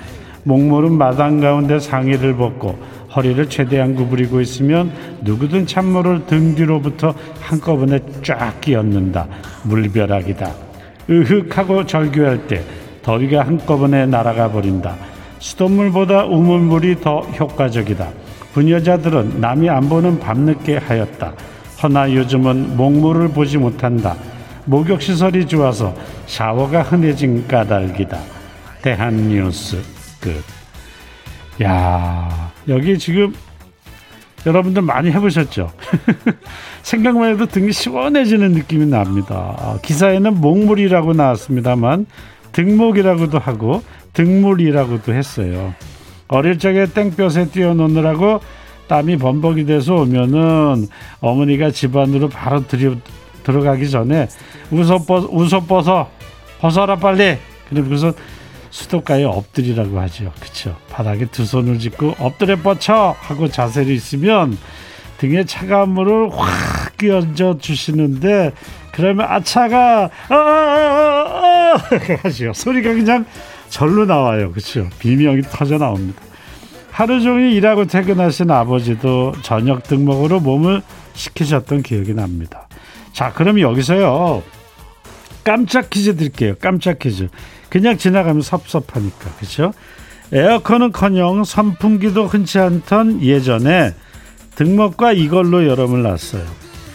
목물은 0.43 0.93
마당 0.93 1.39
가운데 1.39 1.79
상의를 1.79 2.35
벗고 2.37 2.79
허리를 3.15 3.49
최대한 3.49 3.95
구부리고 3.95 4.41
있으면 4.41 4.91
누구든 5.21 5.67
찬물을 5.67 6.25
등 6.25 6.55
뒤로부터 6.55 7.13
한꺼번에 7.39 7.99
쫙 8.23 8.59
끼얹는다. 8.61 9.27
물벼락이다. 9.63 10.51
으흑하고 11.09 11.85
절규할 11.85 12.47
때 12.47 12.63
더위가 13.03 13.45
한꺼번에 13.45 14.05
날아가 14.05 14.51
버린다. 14.51 14.95
수돗물보다 15.39 16.25
우물물이 16.25 17.01
더 17.01 17.21
효과적이다. 17.21 18.09
부녀자들은 18.53 19.39
남이 19.39 19.69
안 19.69 19.87
보는 19.87 20.19
밤늦게 20.19 20.77
하였다. 20.77 21.33
허나 21.83 22.11
요즘은 22.13 22.75
목물을 22.75 23.29
보지 23.29 23.57
못한다. 23.57 24.15
목욕 24.65 25.01
시설이 25.01 25.47
좋아서 25.47 25.95
샤워가 26.25 26.81
흔해진 26.81 27.47
까닭이다. 27.47 28.17
대한뉴스 28.81 29.81
끝. 30.19 30.43
야 31.63 32.51
여기 32.67 32.97
지금 32.97 33.33
여러분들 34.45 34.81
많이 34.81 35.11
해보셨죠? 35.11 35.71
생각만 36.83 37.33
해도 37.33 37.45
등이 37.45 37.71
시원해지는 37.71 38.51
느낌이 38.51 38.85
납니다. 38.85 39.77
기사에는 39.81 40.35
목물이라고 40.39 41.13
나왔습니다만 41.13 42.05
등목이라고도 42.53 43.39
하고 43.39 43.83
등물이라고도 44.17 45.13
했어요. 45.13 45.75
어릴 46.27 46.57
적에 46.57 46.87
땡볕에 46.87 47.49
뛰어노느라고 47.49 48.41
땀이 48.87 49.17
범벅이 49.17 49.65
돼서 49.65 49.93
오면은 49.95 50.87
어머니가 51.21 51.69
집안으로 51.69 52.29
바로 52.29 52.65
들여, 52.65 52.95
들어가기 53.43 53.89
전에 53.89 54.27
웃어 54.71 55.03
벗 55.05 55.29
웃어 55.31 55.61
벗어 55.65 56.09
벗어라 56.59 56.95
빨리. 56.95 57.37
그리고서 57.69 58.11
수도가에 58.71 59.23
엎드리라고 59.23 59.99
하죠. 60.01 60.31
그렇죠. 60.39 60.75
바닥에 60.89 61.25
두 61.27 61.45
손을 61.45 61.77
짚고 61.77 62.15
엎드려 62.17 62.55
뻗쳐 62.57 63.15
하고 63.19 63.47
자세를 63.47 63.91
있으면 63.93 64.57
등에 65.19 65.43
차가운 65.43 65.89
물을 65.89 66.29
확 66.31 66.97
끼얹어 66.97 67.59
주시는데 67.59 68.53
그러면 68.91 69.27
아차가 69.29 70.09
아 70.29 70.33
아 70.33 70.35
아 70.35 71.27
아 71.75 71.77
하죠. 72.23 72.53
소리가 72.53 72.93
그냥 72.93 73.25
절로 73.69 74.05
나와요. 74.05 74.51
그렇죠. 74.51 74.89
비명이 74.99 75.43
터져 75.43 75.77
나옵니다. 75.77 76.21
하루 76.91 77.21
종일 77.21 77.51
일하고 77.53 77.85
퇴근하신 77.85 78.49
아버지도 78.49 79.33
저녁 79.43 79.83
등목으로 79.83 80.39
몸을 80.39 80.81
식히셨던 81.13 81.83
기억이 81.83 82.13
납니다. 82.13 82.67
자, 83.13 83.31
그럼 83.33 83.59
여기서요. 83.59 84.43
깜짝 85.43 85.89
퀴즈 85.89 86.15
드릴게요. 86.15 86.55
깜짝 86.59 86.99
퀴즈. 86.99 87.29
그냥 87.69 87.97
지나가면 87.97 88.41
섭섭하니까. 88.41 89.31
그렇죠? 89.37 89.73
에어컨은커녕 90.31 91.43
선풍기도 91.43 92.27
흔치 92.27 92.59
않던 92.59 93.21
예전에 93.21 93.93
등목과 94.55 95.13
이걸로 95.13 95.67
여름을 95.67 96.01
놨어요. 96.01 96.43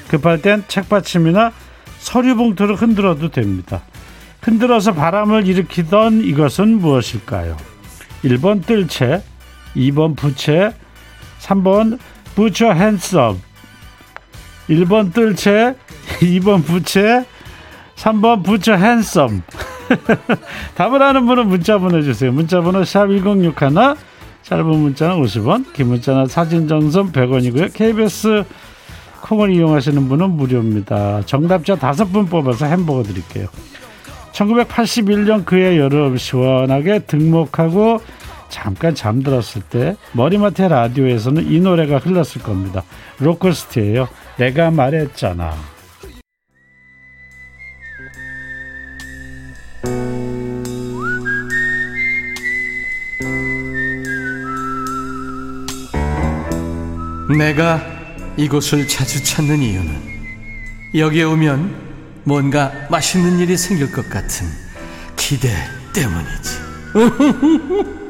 급할 0.09 0.43
땐 0.43 0.65
책받침이나 0.69 1.53
서류 1.99 2.37
봉투를 2.37 2.75
흔들어도 2.75 3.31
됩니다. 3.31 3.83
흔들어서 4.43 4.93
바람을 4.93 5.47
일으키던 5.47 6.25
이것은 6.25 6.79
무엇일까요? 6.81 7.57
1번 8.25 8.65
뜰채, 8.67 9.23
2번 9.77 10.17
부채, 10.17 10.73
3번 11.41 11.99
부처 12.35 12.73
핸섬 12.73 13.41
1번 14.69 15.13
뜰채, 15.13 15.77
2번 16.21 16.65
부채, 16.65 17.25
3번 17.97 18.45
부처 18.45 18.75
핸섬 18.75 19.43
답을 20.75 21.03
아는 21.03 21.27
분은 21.27 21.49
문자 21.49 21.79
보내주세요. 21.79 22.33
문자 22.33 22.61
번호 22.61 22.85
샵 22.85 23.07
1061, 23.07 23.55
짧은 24.43 24.67
문자는 24.67 25.23
50원, 25.23 25.73
긴 25.73 25.89
문자는 25.89 26.27
사진 26.27 26.67
전송 26.67 27.13
100원이고요. 27.13 27.73
KBS 27.75 28.45
콩을 29.23 29.55
이용하시는 29.55 30.09
분은 30.09 30.31
무료입니다. 30.31 31.23
정답자 31.27 31.77
다섯 31.77 32.07
분 32.07 32.27
뽑아서 32.27 32.67
햄버거 32.67 33.03
드릴게요. 33.05 33.47
1981년 34.33 35.45
그해 35.45 35.79
여름 35.79 36.17
시원하게 36.17 37.01
등목하고 37.01 38.01
잠깐 38.49 38.95
잠들었을 38.95 39.63
때 39.71 39.97
머리맡에 40.13 40.69
라디오에서는 40.69 41.51
이 41.51 41.61
노래가 41.61 41.99
흘렀을 41.99 42.43
겁니다. 42.43 42.83
로커스트예요. 43.19 44.09
내가 44.37 44.71
말했잖아. 44.71 45.55
내가 57.39 57.81
이곳을 58.37 58.87
자주 58.87 59.25
찾는 59.25 59.59
이유는 59.61 60.13
여기에 60.95 61.23
오면 61.25 61.92
뭔가 62.25 62.73
맛있는 62.91 63.39
일이 63.39 63.57
생길 63.57 63.91
것 63.91 64.09
같은 64.09 64.47
기대 65.17 65.49
때문이지. 65.95 66.63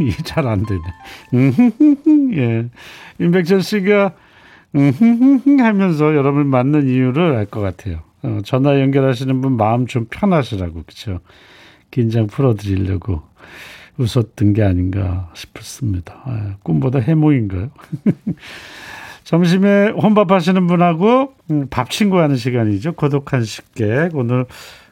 이게 0.00 0.22
잘 0.24 0.46
안 0.46 0.64
되네. 0.64 0.82
예. 2.36 2.68
임백천 3.18 3.60
씨가 3.60 4.12
하면서 5.60 6.14
여러분 6.16 6.48
맞는 6.48 6.88
이유를 6.88 7.36
알 7.36 7.46
것 7.46 7.60
같아요. 7.60 8.00
어, 8.22 8.40
전화 8.44 8.80
연결하시는 8.80 9.40
분 9.40 9.56
마음 9.56 9.86
좀 9.86 10.06
편하시라고 10.10 10.82
그렇죠. 10.82 11.20
긴장 11.90 12.26
풀어드리려고 12.26 13.22
웃었던 13.98 14.52
게 14.52 14.62
아닌가 14.62 15.30
싶습니다. 15.34 16.20
아, 16.24 16.56
꿈보다 16.62 16.98
해몽인가요? 16.98 17.70
점심에 19.24 19.88
혼밥 19.90 20.30
하시는 20.30 20.66
분하고 20.66 21.34
음, 21.50 21.66
밥 21.70 21.90
친구 21.90 22.18
하는 22.18 22.36
시간이죠. 22.36 22.92
고독한 22.92 23.44
식객. 23.44 24.14
오늘 24.14 24.46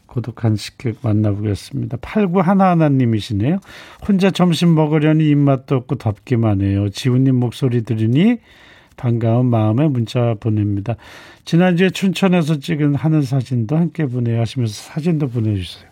고독한 0.06 0.56
식객 0.56 0.96
만나보겠습니다. 1.02 1.98
8911님이시네요. 1.98 3.60
혼자 4.06 4.30
점심 4.30 4.74
먹으려니 4.74 5.28
입맛도 5.28 5.76
없고 5.76 5.96
덥기만 5.96 6.60
해요. 6.62 6.88
지훈님 6.90 7.36
목소리 7.36 7.82
들으니 7.82 8.38
반가운 8.96 9.46
마음에 9.46 9.88
문자 9.88 10.34
보냅니다. 10.38 10.96
지난주에 11.44 11.90
춘천에서 11.90 12.58
찍은 12.58 12.94
하늘 12.94 13.22
사진도 13.22 13.76
함께 13.76 14.06
보내 14.06 14.36
하시면서 14.36 14.72
사진도 14.72 15.28
보내주세요. 15.28 15.90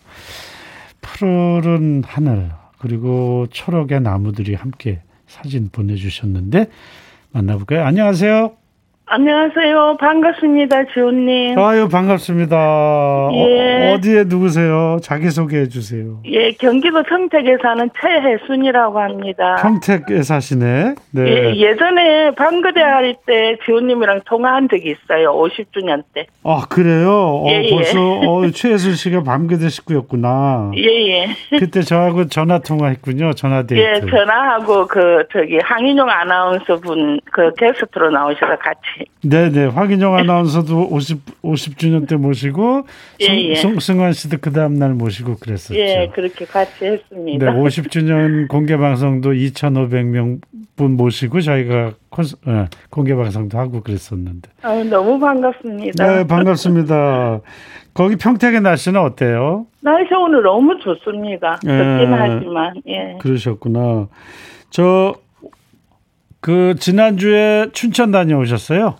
푸른 1.01 2.03
하늘 2.05 2.51
그리고 2.81 3.45
초록의 3.51 4.01
나무들이 4.01 4.55
함께 4.55 5.01
사진 5.27 5.69
보내주셨는데 5.69 6.65
만나볼까요? 7.31 7.83
안녕하세요. 7.85 8.60
안녕하세요. 9.21 9.97
반갑습니다, 9.99 10.85
지호님. 10.93 11.59
아유, 11.59 11.89
반갑습니다. 11.89 12.55
예. 13.33 13.91
어, 13.93 13.99
디에 14.01 14.23
누구세요? 14.25 14.99
자기소개해 15.03 15.67
주세요. 15.67 16.19
예, 16.27 16.51
경기도 16.53 17.03
평택에 17.03 17.57
사는 17.61 17.89
최혜순이라고 17.99 18.97
합니다. 18.97 19.57
평택에 19.61 20.21
사시네? 20.23 20.95
네. 21.11 21.21
예, 21.27 21.55
예전에 21.57 22.31
방거대 22.35 22.79
할 22.81 23.13
때 23.27 23.57
지호님이랑 23.65 24.21
통화한 24.23 24.69
적이 24.71 24.91
있어요. 24.95 25.33
50주년 25.33 26.03
때. 26.13 26.27
아, 26.45 26.61
그래요? 26.69 27.11
어, 27.43 27.47
예, 27.49 27.67
어, 27.69 27.75
벌써, 27.75 27.99
예. 27.99 28.25
어, 28.25 28.49
최혜순 28.51 28.93
씨가 28.95 29.23
방거대 29.23 29.67
식구였구나. 29.67 30.71
예, 30.77 30.83
예. 31.09 31.27
그때 31.59 31.81
저하고 31.81 32.27
전화 32.27 32.59
통화했군요. 32.59 33.33
전화 33.33 33.63
데이트. 33.67 33.81
예, 33.83 33.99
전화하고 34.09 34.87
그, 34.87 35.25
저기, 35.33 35.59
항인용 35.61 36.09
아나운서 36.09 36.77
분, 36.79 37.19
그 37.29 37.53
게스트로 37.55 38.09
나오셔서 38.11 38.55
같이 38.59 38.79
네네. 39.23 39.65
황인영 39.67 40.15
아나운서도 40.15 40.87
50, 40.89 41.41
50주년 41.41 42.07
때 42.07 42.15
모시고, 42.15 42.85
예, 43.21 43.25
예. 43.25 43.55
송, 43.55 43.79
승환 43.79 44.13
씨도 44.13 44.37
그 44.41 44.51
다음날 44.51 44.93
모시고 44.93 45.37
그랬었죠. 45.37 45.79
예, 45.79 46.09
그렇게 46.13 46.45
같이 46.45 46.85
했습니다. 46.85 47.51
네, 47.51 47.59
50주년 47.59 48.47
공개방송도 48.49 49.31
2,500명 49.31 50.41
분 50.75 50.97
모시고 50.97 51.41
저희가 51.41 51.93
콘서, 52.09 52.37
네, 52.45 52.65
공개방송도 52.89 53.57
하고 53.57 53.81
그랬었는데. 53.81 54.49
아, 54.61 54.73
너무 54.83 55.19
반갑습니다. 55.19 56.05
네, 56.05 56.27
반갑습니다. 56.27 57.41
거기 57.93 58.15
평택의 58.15 58.61
날씨는 58.61 58.99
어때요? 58.99 59.65
날씨 59.81 60.13
오늘 60.13 60.43
너무 60.43 60.77
좋습니다. 60.79 61.55
덥긴 61.55 61.69
예, 61.69 62.05
하지만, 62.09 62.73
예. 62.87 63.17
그러셨구나. 63.19 64.07
저, 64.69 65.15
그 66.41 66.75
지난주에 66.75 67.67
춘천 67.71 68.11
다녀오셨어요? 68.11 68.95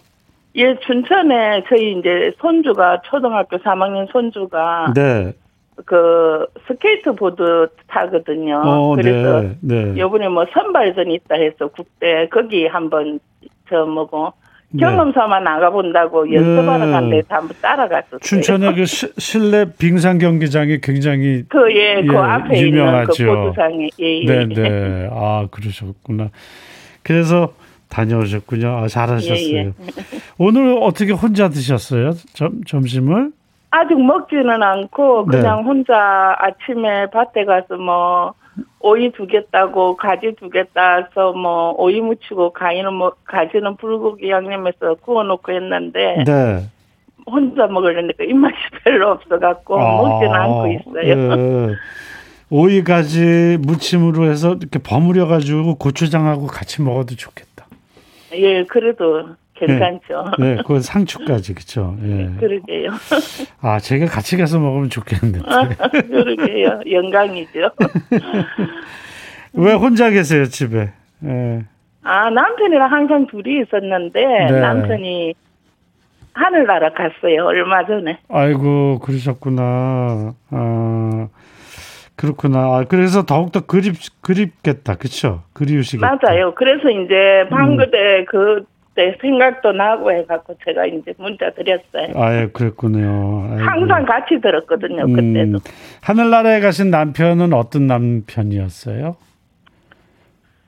예, 0.56 0.76
춘천에 0.86 1.64
저희 1.68 1.98
이제 1.98 2.32
손주가 2.40 3.02
초등학교 3.06 3.58
3학년 3.58 4.12
손주가 4.12 4.94
네. 4.96 5.34
그 5.86 6.46
스케이트 6.68 7.14
보드 7.16 7.68
타거든요. 7.88 8.62
어, 8.64 8.96
그래서 8.96 9.42
네, 9.42 9.58
네. 9.62 9.98
요번에 10.00 10.28
뭐 10.28 10.46
선발전이 10.54 11.16
있다 11.16 11.36
해서 11.36 11.68
국대 11.70 12.28
거기 12.30 12.68
한번 12.68 13.20
저 13.70 13.86
뭐고 13.86 14.34
네. 14.70 14.82
경험사만 14.82 15.44
나가본다고 15.44 16.32
연습하러 16.34 16.86
네. 16.86 16.92
갔는데 16.92 17.22
한번 17.30 17.58
따라갔었어요. 17.62 18.20
춘천의 18.20 18.76
그 18.76 18.86
시, 18.86 19.08
실내 19.18 19.66
빙상 19.80 20.18
경기장이 20.20 20.80
굉장히 20.82 21.44
그 21.48 21.74
예, 21.74 22.04
그 22.06 22.14
예, 22.14 22.18
앞에 22.18 22.62
유명하죠. 22.62 23.24
있는 23.24 23.36
그 23.36 23.42
보드상이 23.42 23.90
예, 24.00 24.22
예. 24.22 24.26
네, 24.26 24.46
네. 24.46 25.10
아 25.12 25.48
그러셨구나. 25.50 26.30
그래서 27.04 27.54
다녀오셨군요. 27.90 28.68
아, 28.70 28.88
잘하셨어요. 28.88 29.36
예, 29.36 29.58
예. 29.58 29.74
오늘 30.38 30.78
어떻게 30.82 31.12
혼자 31.12 31.50
드셨어요? 31.50 32.12
점, 32.34 32.64
점심을? 32.64 33.32
아직 33.72 34.00
먹지는 34.02 34.62
않고 34.62 35.28
네. 35.32 35.38
그냥 35.38 35.58
네. 35.60 35.64
혼자 35.64 36.36
아침에 36.40 37.08
밭에 37.12 37.46
가서 37.46 37.78
뭐 37.78 38.34
오이 38.82 39.12
두겠다고 39.12 39.96
가지 39.96 40.36
두겠다 40.38 40.98
해서 40.98 41.32
뭐 41.34 41.74
오이 41.78 42.02
무치고 42.02 42.52
가지는 42.52 42.94
뭐 42.94 43.14
가지는 43.24 43.78
불고기 43.78 44.30
양념해서 44.30 44.96
구워놓고 44.96 45.54
했는데 45.54 46.24
네. 46.26 46.66
혼자 47.26 47.68
먹으려니까 47.68 48.24
입맛이 48.26 48.56
별로 48.84 49.12
없어갖고 49.12 49.80
아, 49.80 50.02
먹지는 50.02 50.34
않고 50.34 50.68
있어요. 50.68 51.08
예. 51.08 51.76
오이 52.54 52.84
가지 52.84 53.58
무침으로 53.62 54.30
해서 54.30 54.56
이렇게 54.60 54.78
버무려 54.78 55.26
가지고 55.26 55.76
고추장하고 55.76 56.48
같이 56.48 56.82
먹어도 56.82 57.16
좋겠다. 57.16 57.66
예, 58.34 58.66
그래도 58.66 59.30
괜찮죠. 59.54 60.26
네, 60.38 60.56
네 60.56 60.62
그 60.66 60.82
상추까지 60.82 61.54
그렇죠. 61.54 61.96
예. 62.04 62.30
그러게요. 62.40 62.90
아, 63.62 63.80
제가 63.80 64.06
같이 64.08 64.36
가서 64.36 64.60
먹으면 64.60 64.90
좋겠는데. 64.90 65.40
그러게요. 66.10 66.82
영광이죠. 66.92 67.72
왜 69.54 69.74
혼자 69.74 70.10
계세요 70.10 70.46
집에? 70.46 70.92
예. 71.24 71.64
아 72.04 72.30
남편이랑 72.32 72.92
항상 72.92 73.28
둘이 73.28 73.62
있었는데 73.62 74.20
네. 74.50 74.60
남편이 74.60 75.34
하늘나라 76.34 76.90
갔어요 76.92 77.46
얼마 77.46 77.86
전에. 77.86 78.20
아이고 78.28 79.00
그러셨구나. 79.00 80.34
아 80.50 81.28
그렇구나. 82.22 82.60
아, 82.60 82.86
그래서 82.88 83.26
더욱더 83.26 83.66
그립 83.66 83.96
그립겠다, 84.22 84.96
그렇죠? 84.96 85.42
그리우시겠다. 85.54 86.18
맞아요. 86.22 86.54
그래서 86.54 86.90
이제 86.90 87.48
방그대 87.50 88.20
음. 88.20 88.26
그 88.30 88.66
그때 88.94 89.18
생각도 89.22 89.72
나고 89.72 90.12
해갖고 90.12 90.56
제가 90.66 90.86
이제 90.86 91.14
문자 91.18 91.50
드렸어요. 91.52 92.14
아, 92.16 92.36
예, 92.36 92.48
그랬군요. 92.52 93.48
아이고. 93.50 93.64
항상 93.64 94.06
같이 94.06 94.40
들었거든요, 94.42 95.06
음, 95.06 95.14
그때도. 95.14 95.60
하늘나라에 96.02 96.60
가신 96.60 96.92
남편은 96.92 97.54
어떤 97.54 97.88
남편이었어요? 97.88 99.16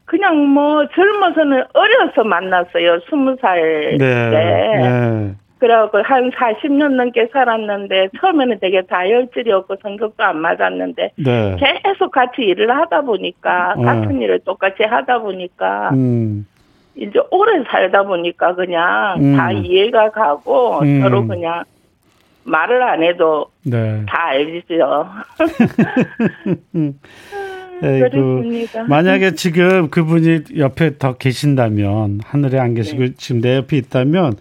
그냥 0.06 0.38
뭐 0.48 0.88
젊어서는 0.96 1.64
어려서 1.74 2.24
만났어요. 2.24 3.00
스무 3.10 3.36
살 3.42 3.98
네, 3.98 4.30
때. 4.30 4.78
네. 4.80 5.34
그래갖고 5.64 6.00
한 6.04 6.30
40년 6.32 6.96
넘게 6.96 7.30
살았는데 7.32 8.10
처음에는 8.20 8.60
되게 8.60 8.82
다혈질이었고 8.82 9.78
성격도 9.82 10.22
안 10.22 10.40
맞았는데 10.40 11.12
네. 11.16 11.58
계속 11.58 12.12
같이 12.12 12.42
일을 12.42 12.70
하다 12.70 13.04
보니까 13.04 13.76
어. 13.78 13.82
같은 13.82 14.22
일을 14.22 14.40
똑같이 14.40 14.84
하다 14.84 15.20
보니까 15.20 15.92
음. 15.94 16.46
이제 16.96 17.18
오래 17.32 17.64
살다 17.64 18.04
보니까 18.04 18.56
그냥 18.56 19.16
음. 19.22 19.38
다 19.38 19.54
이해가 19.54 20.12
가고 20.12 20.82
음. 20.82 21.00
서로 21.00 21.26
그냥 21.26 21.64
말을 22.44 22.84
안 22.84 23.02
해도 23.02 23.46
네. 23.64 24.04
다 24.06 24.32
알죠. 24.32 25.08
그렇습니다. 27.80 28.84
만약에 28.84 29.36
지금 29.36 29.90
그분이 29.90 30.58
옆에 30.58 30.98
더 30.98 31.14
계신다면 31.14 32.20
하늘에 32.26 32.60
안 32.60 32.74
계시고 32.74 33.00
네. 33.00 33.14
지금 33.18 33.40
내 33.40 33.56
옆에 33.56 33.78
있다면 33.78 34.34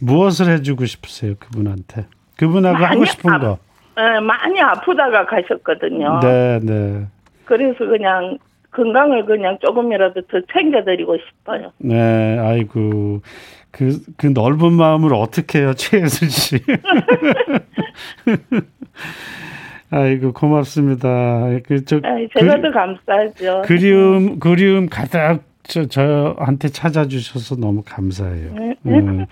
무엇을 0.00 0.52
해주고 0.52 0.86
싶으세요 0.86 1.34
그분한테? 1.38 2.06
그분하고 2.36 2.84
하고 2.84 3.04
싶은 3.04 3.32
아, 3.32 3.38
거. 3.38 3.58
네, 3.96 4.20
많이 4.20 4.60
아프다가 4.60 5.24
가셨거든요. 5.24 6.20
네, 6.20 6.60
네. 6.62 7.06
그래서 7.46 7.86
그냥 7.86 8.36
건강을 8.72 9.24
그냥 9.24 9.56
조금이라도 9.64 10.20
더 10.22 10.40
챙겨드리고 10.52 11.16
싶어요. 11.18 11.72
네, 11.78 12.38
아이고. 12.38 13.22
그, 13.70 13.98
그 14.16 14.28
넓은 14.28 14.72
마음을 14.72 15.12
어떻게 15.14 15.60
해요, 15.60 15.74
최혜순 15.74 16.28
씨. 16.28 16.58
아이고, 19.90 20.32
고맙습니다. 20.32 21.48
그, 21.66 21.84
저, 21.84 22.00
아이, 22.02 22.28
제가 22.36 22.60
더 22.60 22.70
감사하죠. 22.70 23.62
그리움, 23.66 24.38
그리움 24.38 24.88
가득 24.88 25.42
저, 25.68 25.86
저한테 25.86 26.68
찾아주셔서 26.68 27.56
너무 27.56 27.82
감사해요. 27.84 28.52
네. 28.54 28.74
음. 28.86 29.26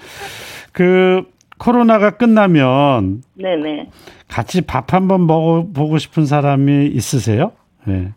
그, 0.73 1.25
코로나가 1.59 2.11
끝나면. 2.11 3.23
네네. 3.35 3.89
같이 4.29 4.61
밥 4.63 4.93
한번 4.93 5.27
먹어보고 5.27 5.99
싶은 5.99 6.27
사람이 6.27 6.87
있으세요? 6.87 7.53
네. 7.85 8.13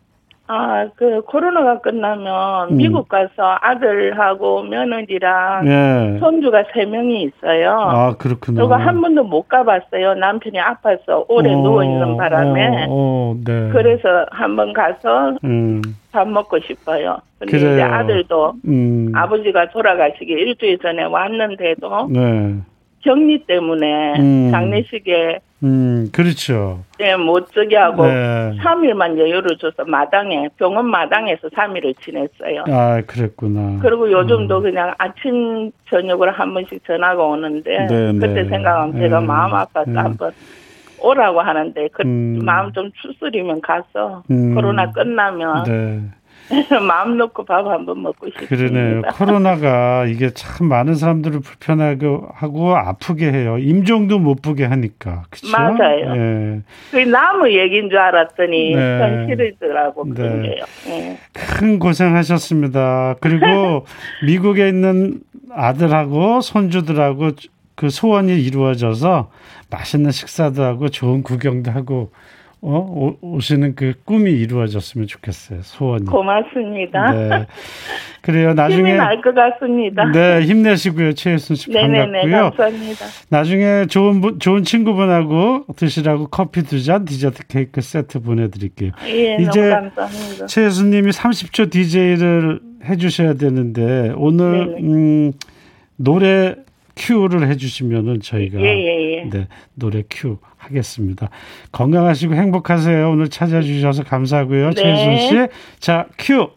아, 0.47 0.87
그 0.95 1.21
코로나가 1.21 1.79
끝나면 1.79 2.71
음. 2.71 2.77
미국 2.77 3.09
가서 3.09 3.57
아들하고 3.61 4.63
며느리랑 4.63 5.65
네. 5.65 6.19
손주가 6.19 6.63
세 6.73 6.85
명이 6.85 7.23
있어요. 7.23 7.71
아, 7.71 8.13
그렇구나. 8.17 8.61
그리고 8.61 8.75
한 8.75 9.01
번도 9.01 9.23
못 9.25 9.47
가봤어요. 9.49 10.15
남편이 10.15 10.57
아파서 10.59 11.25
오래 11.27 11.53
어, 11.53 11.57
누워 11.57 11.83
있는 11.83 12.15
바람에. 12.15 12.85
어, 12.87 12.87
어, 12.89 13.35
네. 13.45 13.69
그래서 13.71 14.25
한번 14.31 14.71
가서 14.73 15.37
음. 15.43 15.81
밥 16.13 16.27
먹고 16.27 16.59
싶어요. 16.59 17.17
근데 17.39 17.57
그래요. 17.57 17.73
이제 17.73 17.81
아들도 17.83 18.53
음. 18.67 19.11
아버지가 19.13 19.69
돌아가시기 19.69 20.31
일주일 20.31 20.79
전에 20.79 21.03
왔는데도 21.03 22.07
네. 22.09 22.55
격리 23.07 23.45
때문에 23.47 24.19
음. 24.19 24.51
장례식에 24.51 25.39
음, 25.63 26.09
그렇죠. 26.11 26.83
네, 26.99 27.15
못 27.15 27.47
저기 27.53 27.73
하고 27.73 28.05
네. 28.05 28.53
3일만 28.61 29.17
여유를 29.17 29.57
줘서 29.57 29.85
마당에 29.85 30.49
병원 30.57 30.87
마당에서 30.89 31.47
3일을 31.47 31.95
지냈어요. 32.01 32.65
아, 32.67 33.01
그랬구나. 33.07 33.79
그리고 33.81 34.11
요즘도 34.11 34.57
음. 34.57 34.61
그냥 34.61 34.93
아침 34.97 35.71
저녁으로 35.89 36.31
한 36.31 36.53
번씩 36.53 36.85
전화가 36.85 37.23
오는데 37.23 37.87
네, 37.87 38.11
네. 38.11 38.19
그때 38.19 38.43
생각하면 38.49 38.99
제가 38.99 39.21
네. 39.21 39.25
마음 39.25 39.53
아파서 39.53 39.89
네. 39.89 39.97
한번 39.97 40.31
오라고 40.99 41.39
하는데 41.39 41.87
그 41.93 42.03
음. 42.03 42.41
마음 42.43 42.71
좀 42.73 42.91
추스리면 43.01 43.61
가서 43.61 44.23
음. 44.29 44.53
코로나 44.53 44.91
끝나면 44.91 45.63
네. 45.63 46.01
마음 46.87 47.17
놓고 47.17 47.45
밥 47.45 47.65
한번 47.67 48.01
먹고 48.01 48.27
싶습니다. 48.29 48.55
그러네요. 48.55 49.01
코로나가 49.13 50.05
이게 50.05 50.29
참 50.33 50.67
많은 50.67 50.95
사람들을 50.95 51.41
불편하게 51.41 52.05
하고 52.33 52.75
아프게 52.75 53.31
해요. 53.31 53.57
임종도 53.57 54.19
못 54.19 54.41
보게 54.41 54.65
하니까. 54.65 55.23
그쵸? 55.29 55.51
맞아요. 55.51 56.15
예. 56.15 56.61
그 56.91 56.97
나무 56.97 57.51
얘기인 57.51 57.89
줄 57.89 57.97
알았더니 57.97 58.75
네. 58.75 58.99
현실이더라고 58.99 60.05
그런 60.05 60.41
네. 60.41 60.55
네. 60.85 61.17
큰 61.33 61.79
고생하셨습니다. 61.79 63.15
그리고 63.19 63.85
미국에 64.25 64.69
있는 64.69 65.19
아들하고 65.51 66.41
손주들하고 66.41 67.31
그 67.75 67.89
소원이 67.89 68.41
이루어져서 68.41 69.29
맛있는 69.69 70.11
식사도 70.11 70.63
하고 70.63 70.89
좋은 70.89 71.23
구경도 71.23 71.71
하고 71.71 72.11
어, 72.61 73.13
오시는 73.21 73.75
그 73.75 73.93
꿈이 74.03 74.31
이루어졌으면 74.31 75.07
좋겠어요. 75.07 75.59
소원이. 75.61 76.05
고맙습니다. 76.05 77.11
네. 77.11 77.45
그래요. 78.21 78.53
나중에 78.55 78.79
힘이 78.89 78.93
날 78.97 79.21
것 79.21 79.33
같습니다. 79.35 80.11
네, 80.11 80.41
힘내시고요. 80.41 81.13
최혜순 81.13 81.55
씨 81.55 81.71
반갑고요. 81.71 82.51
감사합니다. 82.51 83.05
나중에 83.29 83.85
좋은 83.87 84.21
분, 84.21 84.39
좋은 84.39 84.63
친구분하고 84.63 85.65
드시라고 85.75 86.27
커피 86.27 86.63
두 86.63 86.83
잔, 86.83 87.05
디저트 87.05 87.47
케이크 87.47 87.79
세트 87.79 88.21
보내드릴게요. 88.21 88.91
예, 89.05 89.35
이제 89.39 89.69
감사합니다. 89.69 90.45
최혜순님이 90.47 91.11
30초 91.11 91.69
DJ를 91.71 92.59
해주셔야 92.85 93.35
되는데 93.35 94.11
오늘 94.15 94.77
음, 94.81 95.31
노래 95.95 96.55
큐를 96.95 97.47
해주시면은 97.47 98.21
저희가 98.21 98.59
예, 98.59 98.65
예, 98.65 99.17
예. 99.25 99.29
네, 99.29 99.47
노래 99.75 100.01
큐 100.09 100.39
하겠습니다. 100.67 101.29
건강하시고 101.71 102.33
행복하세요. 102.35 103.09
오늘 103.09 103.29
찾아주셔서 103.29 104.03
감사하고요. 104.03 104.71
네. 104.71 104.75
최순 104.75 105.17
씨. 105.17 105.47
자, 105.79 106.07
큐. 106.17 106.49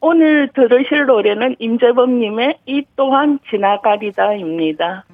오늘 0.00 0.48
들으실 0.54 1.06
노래는 1.06 1.56
임재범님의 1.58 2.58
이 2.66 2.84
또한 2.96 3.38
지나가리다입니다. 3.50 5.04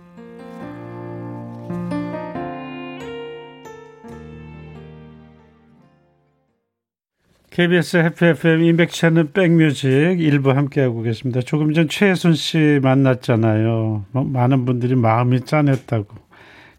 KBS 7.53 7.99
해피 7.99 8.25
FM 8.25 8.65
임백찬은 8.65 9.33
백뮤직 9.33 9.91
일부 9.91 10.53
함께하고 10.53 11.03
계십니다. 11.03 11.43
조금 11.43 11.75
전 11.75 11.87
최순 11.87 12.33
씨 12.33 12.81
만났잖아요. 12.83 14.07
뭐 14.11 14.25
많은 14.25 14.65
분들이 14.65 14.95
마음이 14.95 15.43
짠했다고. 15.43 16.22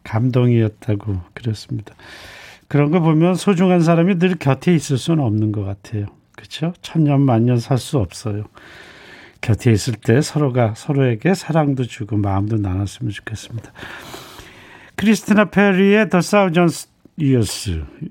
감동이었다고 0.04 1.18
그랬습니다. 1.34 1.94
그런 2.68 2.92
거 2.92 3.00
보면 3.00 3.36
소중한 3.36 3.82
사람이 3.82 4.20
늘 4.20 4.36
곁에 4.36 4.74
있을 4.74 4.98
수는 4.98 5.24
없는 5.24 5.52
것 5.52 5.63
같아요. 5.63 6.08
그렇죠? 6.36 6.74
천년 6.82 7.22
만년 7.22 7.60
살 7.60 7.78
수 7.78 8.00
없어요. 8.00 8.46
곁에 9.42 9.72
있을 9.72 9.94
때 9.96 10.22
서로가 10.22 10.74
서로에게 10.76 11.34
사랑도 11.34 11.84
주고 11.84 12.18
마음도 12.18 12.56
나눴으면 12.58 13.12
좋겠습니다. 13.12 13.72
크리스티나 14.96 15.46
페리의 15.46 16.10
The 16.10 16.22
Thousand 16.22 16.88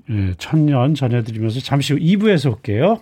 예, 0.09 0.33
천년 0.37 0.95
전해드리면서 0.95 1.59
잠시 1.59 1.93
후 1.93 1.99
2부에서 1.99 2.51
올게요. 2.51 3.01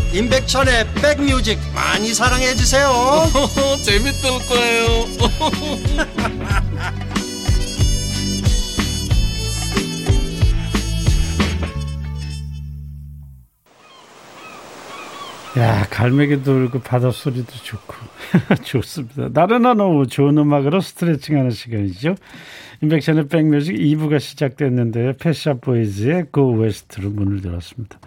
임백천의 0.13 0.87
백뮤직 1.01 1.57
많이 1.73 2.13
사랑해 2.13 2.53
주세요 2.55 2.89
재밌을 3.83 4.29
거예요 4.47 5.05
야 15.57 15.85
갈매기 15.89 16.43
돌고 16.43 16.79
바다 16.79 17.11
소리도 17.11 17.51
좋고 17.51 17.95
좋습니다. 18.63 19.29
나른한 19.33 19.81
오후 19.81 20.07
좋은 20.07 20.37
음악으로 20.37 20.79
스트레칭하는 20.79 21.51
시간이죠. 21.51 22.15
인백션의 22.81 23.27
백뮤직 23.27 23.75
2부가 23.75 24.19
시작됐는데요. 24.19 25.13
패션 25.19 25.59
보이즈의 25.59 26.27
고 26.31 26.53
웨스트로 26.53 27.09
문을 27.09 27.43
열었습니다. 27.43 27.99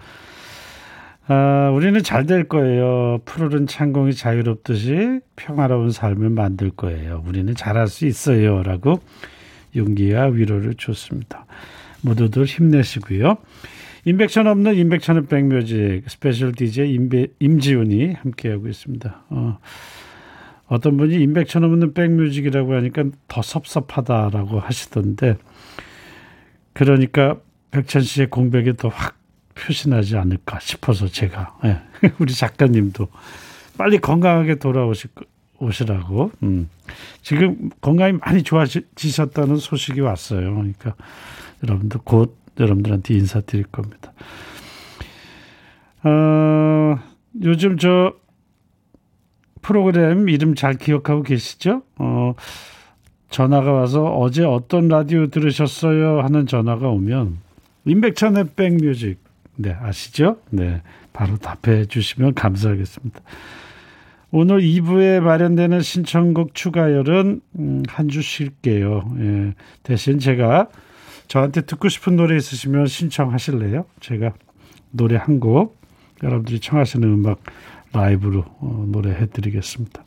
아, 1.27 1.71
우리는 1.73 2.01
잘 2.03 2.25
될 2.25 2.43
거예요. 2.47 3.19
푸르른 3.25 3.65
창공이 3.67 4.13
자유롭듯이 4.13 5.21
평화로운 5.35 5.91
삶을 5.91 6.29
만들 6.29 6.69
거예요. 6.69 7.23
우리는 7.25 7.53
잘할 7.55 7.87
수 7.87 8.05
있어요. 8.05 8.61
라고 8.63 8.99
용기와 9.75 10.25
위로를 10.27 10.75
줬습니다. 10.75 11.45
모두들 12.01 12.45
힘내시고요. 12.45 13.37
임백천 14.05 14.45
없는 14.45 14.75
임백천의 14.75 15.25
백뮤직 15.25 16.03
스페셜 16.07 16.51
DJ 16.51 16.93
임배, 16.93 17.27
임지훈이 17.39 18.13
함께하고 18.13 18.67
있습니다. 18.67 19.23
어, 19.29 19.57
어떤 20.67 20.97
분이 20.97 21.15
임백천 21.15 21.63
없는 21.63 21.95
백뮤직이라고 21.95 22.75
하니까 22.75 23.05
더 23.27 23.41
섭섭하다라고 23.41 24.59
하시던데 24.59 25.37
그러니까 26.73 27.37
백천 27.71 28.03
씨의 28.03 28.29
공백이 28.29 28.73
더 28.77 28.89
확 28.89 29.17
표시나지 29.55 30.17
않을까 30.17 30.59
싶어서 30.59 31.07
제가 31.07 31.57
예. 31.65 31.81
우리 32.19 32.33
작가님도 32.33 33.07
빨리 33.77 33.97
건강하게 33.97 34.55
돌아오실 34.55 35.09
오시라고 35.59 36.31
음. 36.43 36.69
지금 37.21 37.69
건강이 37.81 38.13
많이 38.13 38.43
좋아지셨다는 38.43 39.57
소식이 39.57 40.01
왔어요. 40.01 40.53
그러니까 40.53 40.95
여러분들 41.63 42.01
곧 42.03 42.37
여러분들한테 42.59 43.13
인사드릴 43.15 43.65
겁니다. 43.65 44.13
어, 46.03 46.99
요즘 47.41 47.77
저 47.77 48.13
프로그램 49.61 50.29
이름 50.29 50.55
잘 50.55 50.75
기억하고 50.75 51.23
계시죠? 51.23 51.81
어, 51.97 52.35
전화가 53.29 53.71
와서 53.71 54.03
어제 54.03 54.43
어떤 54.43 54.87
라디오 54.87 55.27
들으셨어요? 55.27 56.21
하는 56.21 56.45
전화가 56.45 56.87
오면 56.89 57.39
임백천의 57.85 58.49
백뮤직 58.55 59.24
네 59.55 59.75
아시죠? 59.79 60.37
네 60.49 60.81
바로 61.13 61.37
답해 61.37 61.85
주시면 61.85 62.33
감사하겠습니다. 62.33 63.19
오늘 64.31 64.59
2부에 64.61 65.21
마련되는 65.21 65.81
신청곡 65.81 66.55
추가열은 66.55 67.41
음, 67.59 67.83
한주 67.87 68.21
쉴게요. 68.21 69.15
예, 69.19 69.53
대신 69.83 70.19
제가 70.19 70.67
저한테 71.27 71.61
듣고 71.61 71.87
싶은 71.89 72.15
노래 72.17 72.35
있으시면 72.35 72.87
신청하실래요? 72.87 73.85
제가 74.01 74.33
노래 74.91 75.15
한 75.15 75.39
곡 75.39 75.77
여러분들이 76.23 76.59
청하시는 76.59 77.07
음악 77.07 77.41
라이브로 77.93 78.43
어, 78.59 78.85
노래해 78.89 79.25
드리겠습니다. 79.27 80.03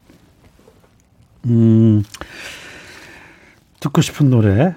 음, 1.46 2.02
듣고 3.80 4.00
싶은 4.00 4.30
노래 4.30 4.74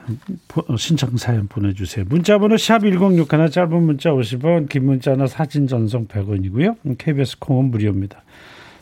어, 0.68 0.78
신청 0.78 1.18
사연 1.18 1.48
보내주세요. 1.48 2.06
문자번호 2.08 2.58
샵 2.58 2.80
1061, 2.80 3.50
짧은 3.50 3.84
문자 3.84 4.12
50원, 4.12 4.70
긴 4.70 4.86
문자나 4.86 5.28
사진 5.28 5.68
전송 5.68 6.08
100원이고요. 6.08 6.98
KBS 6.98 7.40
콩은 7.40 7.72
무료입니다. 7.72 8.24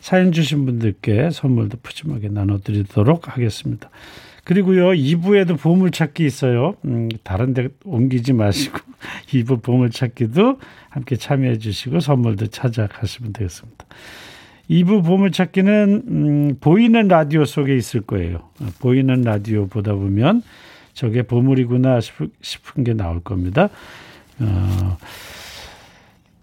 사연 0.01 0.31
주신 0.31 0.65
분들께 0.65 1.29
선물도 1.31 1.79
푸짐하게 1.83 2.29
나눠드리도록 2.29 3.29
하겠습니다. 3.29 3.89
그리고요, 4.43 4.91
2부에도 4.91 5.59
보물찾기 5.59 6.25
있어요. 6.25 6.75
음, 6.85 7.09
다른 7.23 7.53
데 7.53 7.67
옮기지 7.83 8.33
마시고, 8.33 8.79
2부 9.31 9.61
보물찾기도 9.61 10.59
함께 10.89 11.17
참여해 11.17 11.59
주시고, 11.59 11.99
선물도 11.99 12.47
찾아가시면 12.47 13.33
되겠습니다. 13.33 13.85
2부 14.69 15.03
보물찾기는, 15.03 16.03
음, 16.07 16.55
보이는 16.59 17.07
라디오 17.07 17.45
속에 17.45 17.75
있을 17.75 18.01
거예요. 18.01 18.49
보이는 18.79 19.21
라디오 19.21 19.67
보다 19.67 19.93
보면 19.93 20.43
저게 20.93 21.23
보물이구나 21.23 21.99
싶은 22.41 22.83
게 22.83 22.93
나올 22.93 23.19
겁니다. 23.21 23.69
어, 24.39 24.97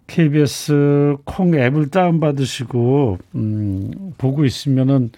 KBS 0.09 1.17
콩 1.25 1.55
앱을 1.55 1.91
다운받으시고, 1.91 3.19
음, 3.37 3.91
보고 4.19 4.45
있으면은 4.45 5.11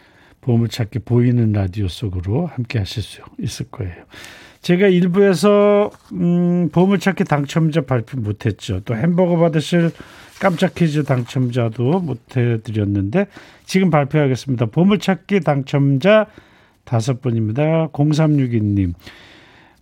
보물찾기 0.43 1.01
보이는 1.01 1.53
라디오 1.53 1.89
속으로 1.89 2.47
함께 2.47 2.79
하실 2.79 3.03
수 3.03 3.23
있을 3.39 3.67
거예요. 3.71 3.95
제가 4.61 4.89
일부에서 4.89 5.91
음, 6.13 6.69
보물찾기 6.71 7.25
당첨자 7.25 7.83
발표 7.83 8.19
못했죠. 8.21 8.81
또 8.85 8.97
햄버거 8.97 9.37
받으실 9.37 9.93
깜짝 10.41 10.75
퀴즈 10.75 11.03
당첨자도 11.05 12.01
못해드렸는데 12.01 13.27
지금 13.65 13.91
발표하겠습니다. 13.91 14.67
보물찾기 14.67 15.41
당첨자 15.41 16.27
다섯 16.85 17.21
분입니다. 17.21 17.89
0362님. 17.89 18.95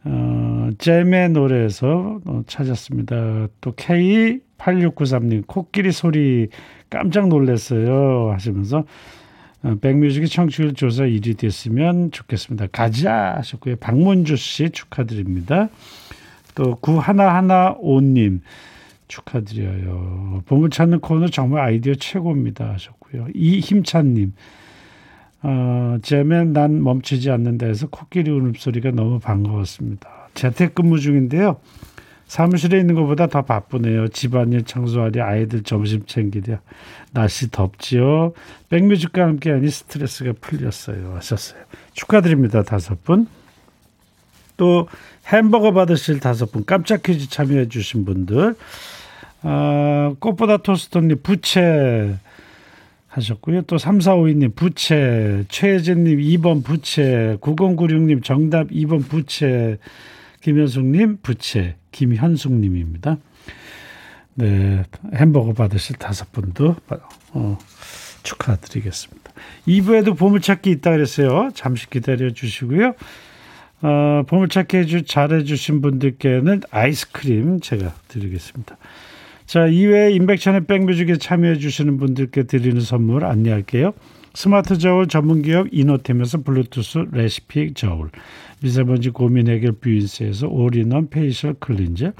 어, 0.04 0.70
잼의 0.78 1.30
노래에서 1.30 2.20
어, 2.24 2.42
찾았습니다. 2.46 3.48
또 3.60 3.72
K8693님, 3.72 5.46
코끼리 5.46 5.92
소리 5.92 6.48
깜짝 6.88 7.28
놀랐어요. 7.28 8.30
하시면서 8.32 8.84
어, 9.62 9.74
백뮤직의 9.80 10.28
청취율 10.28 10.74
조사 10.74 11.04
1위 11.04 11.36
됐으면 11.36 12.12
좋겠습니다. 12.12 12.68
가자 12.72 13.34
하셨고요. 13.36 13.76
박문주 13.76 14.36
씨 14.36 14.70
축하드립니다. 14.70 15.68
또 16.54 16.76
구하나하나 16.76 17.74
오님 17.78 18.40
축하드려요. 19.08 20.42
보물 20.46 20.70
찾는 20.70 21.00
코너 21.00 21.28
정말 21.28 21.62
아이디어 21.62 21.94
최고입니다 21.94 22.72
하셨고요. 22.72 23.28
이힘찬님 23.34 24.32
어, 25.42 25.98
잼엔 26.02 26.52
난 26.52 26.82
멈추지 26.82 27.30
않는다 27.30 27.66
해서 27.66 27.88
코끼리 27.88 28.30
울음소리가 28.30 28.90
너무 28.90 29.18
반가웠습니다. 29.18 30.08
재택근무 30.34 30.98
중인데요. 30.98 31.60
사무실에 32.26 32.80
있는 32.80 32.96
것보다 32.96 33.28
더 33.28 33.42
바쁘네요. 33.42 34.08
집안일 34.08 34.64
청소하랴 34.64 35.24
아이들 35.24 35.62
점심 35.62 36.04
챙기랴 36.06 36.60
날씨 37.12 37.50
덥지요. 37.50 38.32
백뮤직과 38.68 39.22
함께하니 39.22 39.70
스트레스가 39.70 40.32
풀렸어요. 40.40 41.14
하셨어요. 41.14 41.62
축하드립니다. 41.92 42.62
다섯 42.62 43.02
분. 43.04 43.28
또 44.56 44.88
햄버거 45.26 45.72
받으실 45.72 46.20
다섯 46.20 46.50
분 46.52 46.64
깜짝 46.64 47.02
퀴즈 47.02 47.28
참여해 47.28 47.68
주신 47.68 48.04
분들 48.04 48.54
아, 49.42 50.14
꽃보다 50.18 50.58
토스트님 50.58 51.20
부채 51.22 52.16
하셨고요. 53.08 53.62
또 53.62 53.76
3452님 53.76 54.54
부채 54.54 55.44
최혜진님 55.48 56.18
2번 56.18 56.64
부채 56.64 57.38
9096님 57.40 58.22
정답 58.22 58.68
2번 58.68 59.08
부채 59.08 59.78
김현숙님 60.42 61.18
부채 61.22 61.76
김현숙님입니다. 61.92 63.16
네, 64.34 64.84
햄버거 65.14 65.54
받으실 65.54 65.96
다섯 65.96 66.30
분도 66.30 66.76
어, 67.32 67.58
축하드리겠습니다. 68.22 69.32
2부에도 69.66 70.16
보물찾기 70.16 70.70
있다 70.70 70.90
그랬어요. 70.90 71.50
잠시 71.54 71.88
기다려 71.88 72.30
주시고요. 72.30 72.94
어, 73.82 74.22
보물찾기 74.26 74.76
해주, 74.76 75.02
잘해주신 75.04 75.80
분들께는 75.82 76.62
아이스크림 76.70 77.60
제가 77.60 77.94
드리겠습니다. 78.08 78.76
자, 79.44 79.66
이외에 79.66 80.10
임백천의 80.12 80.66
백뮤직에 80.66 81.18
참여해 81.18 81.58
주시는 81.58 81.98
분들께 81.98 82.44
드리는 82.44 82.80
선물 82.80 83.24
안내할게요. 83.24 83.92
스마트 84.34 84.76
저울 84.76 85.08
전문기업 85.08 85.68
이노템에서 85.70 86.42
블루투스 86.42 87.06
레시피 87.12 87.74
저울, 87.74 88.10
미세먼지 88.60 89.10
고민 89.10 89.48
해결 89.48 89.72
뷰인스에서 89.72 90.48
all-in-one 90.48 91.08
facial 91.08 91.54
cleanser, 91.54 92.12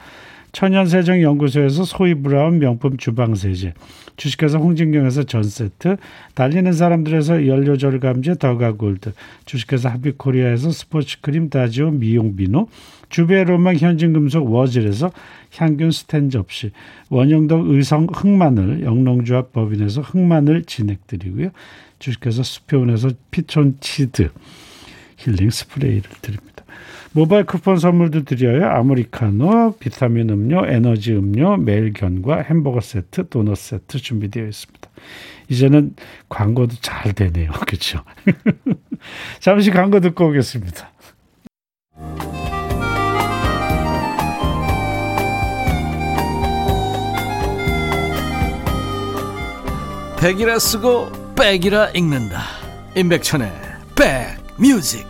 천연세정연구소에서 0.53 1.85
소이브라운 1.85 2.59
명품 2.59 2.97
주방세제, 2.97 3.75
주식회사 4.17 4.59
홍진경에서 4.59 5.25
전세트, 5.25 5.97
달리는 6.35 6.73
사람들에서 6.73 7.47
연료절 7.47 8.01
감제 8.01 8.37
더가골드, 8.37 9.13
주식회사 9.45 9.91
하비코리아에서 9.91 10.71
스포츠크림 10.71 11.51
다지오 11.51 11.91
미용 11.91 12.37
비누, 12.37 12.67
주베로만 13.09 13.79
현진금속 13.79 14.51
워즐에서 14.53 15.11
향균 15.57 15.91
스텐 15.91 16.31
접시, 16.31 16.71
원형덕 17.11 17.69
의성 17.69 18.07
흑마늘, 18.13 18.83
영농조합 18.83 19.53
법인에서 19.53 20.01
흑마늘 20.01 20.65
진행드리고요. 20.65 21.51
주식회사 21.99 22.43
수표원에서 22.43 23.11
피촌치드 23.31 24.31
힐링 25.17 25.51
스프레이를 25.51 26.11
드립니다. 26.23 26.65
모바일 27.13 27.45
쿠폰 27.45 27.79
선물도 27.79 28.25
드려요. 28.25 28.67
아메리카노, 28.67 29.77
비타민 29.79 30.29
음료, 30.29 30.67
에너지 30.67 31.15
음료, 31.15 31.57
매일 31.57 31.95
견과 31.95 32.43
햄버거 32.43 32.81
세트, 32.81 33.31
도넛 33.31 33.57
세트 33.57 33.99
준비되어 33.99 34.47
있습니다. 34.47 34.91
이제는 35.49 35.95
광고도 36.29 36.77
잘 36.83 37.15
되네요. 37.15 37.53
그렇죠? 37.67 38.03
잠시 39.41 39.71
광고 39.71 40.01
듣고 40.01 40.29
오겠습니다. 40.29 40.93
백이라 50.21 50.59
쓰고 50.59 51.35
백이라 51.37 51.91
읽는다 51.91 52.41
임백천의 52.97 53.53
백 53.95 54.36
뮤직 54.59 55.07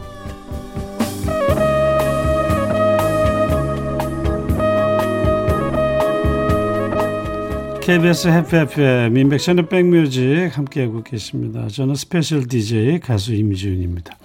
KBS 7.81 8.27
해피 8.27 8.57
FM 8.57 9.17
임백천의 9.17 9.69
백뮤직 9.69 10.51
함께하고 10.59 11.05
계십니다. 11.05 11.69
저는 11.69 11.95
스페셜 11.95 12.49
DJ 12.49 12.99
가수 12.99 13.33
임지훈입니다. 13.35 14.19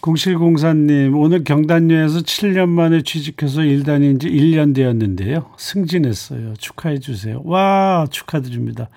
0704님 0.00 1.14
오늘 1.20 1.44
경단녀에서 1.44 2.20
7년 2.20 2.70
만에 2.70 3.02
취직해서 3.02 3.62
일 3.64 3.82
다닌 3.82 4.18
지 4.18 4.30
1년 4.30 4.74
되었는데요. 4.74 5.50
승진했어요. 5.58 6.54
축하해 6.56 6.98
주세요. 7.00 7.42
와 7.44 8.06
축하드립니다. 8.10 8.88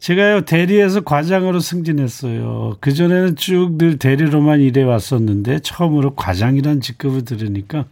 제가요 0.00 0.40
대리에서 0.46 1.02
과장으로 1.02 1.60
승진했어요. 1.60 2.78
그 2.80 2.92
전에는 2.94 3.36
쭉 3.36 3.76
늘 3.76 3.98
대리로만 3.98 4.60
일해 4.60 4.82
왔었는데 4.82 5.60
처음으로 5.60 6.14
과장이란 6.14 6.80
직급을 6.80 7.24
들으니까 7.24 7.84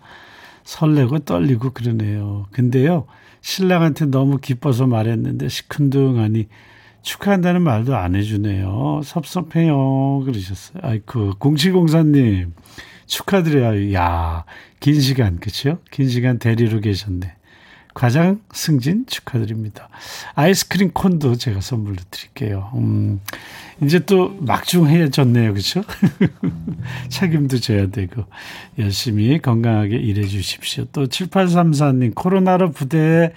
설레고 0.64 1.20
떨리고 1.20 1.70
그러네요. 1.70 2.46
근데요 2.50 3.06
신랑한테 3.42 4.06
너무 4.06 4.38
기뻐서 4.38 4.86
말했는데 4.86 5.48
시큰둥하니 5.48 6.48
축하한다는 7.02 7.62
말도 7.62 7.94
안 7.96 8.16
해주네요. 8.16 9.02
섭섭해요. 9.04 10.22
그러셨어요. 10.24 10.82
아이쿠, 10.82 11.34
공치공사님, 11.38 12.52
축하드려요. 13.06 13.94
야, 13.94 14.44
긴 14.80 15.00
시간, 15.00 15.38
그쵸? 15.38 15.78
긴 15.90 16.08
시간 16.08 16.38
대리로 16.38 16.80
계셨네. 16.80 17.34
과장 17.98 18.40
승진 18.52 19.06
축하드립니다. 19.08 19.88
아이스크림 20.36 20.92
콘도 20.92 21.34
제가 21.34 21.60
선물로 21.60 21.96
드릴게요. 22.12 22.70
음, 22.76 23.18
이제 23.82 23.98
또 23.98 24.36
막중해졌네요. 24.38 25.52
그렇죠? 25.52 25.82
책임도 27.10 27.58
져야 27.58 27.88
되고 27.88 28.24
열심히 28.78 29.40
건강하게 29.42 29.96
일해 29.96 30.28
주십시오. 30.28 30.84
또 30.92 31.06
7834님 31.06 32.14
코로나로 32.14 32.70
부대에 32.70 33.32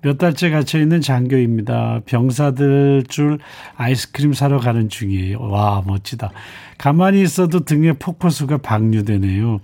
몇 0.00 0.16
달째 0.16 0.48
갇혀 0.48 0.78
있는 0.78 1.02
장교입니다. 1.02 2.00
병사들 2.06 3.04
줄 3.08 3.38
아이스크림 3.76 4.32
사러 4.32 4.58
가는 4.58 4.88
중이에요. 4.88 5.38
와, 5.38 5.82
멋지다. 5.86 6.30
가만히 6.78 7.20
있어도 7.20 7.66
등에 7.66 7.92
폭포수가 7.92 8.56
방류되네요. 8.56 9.60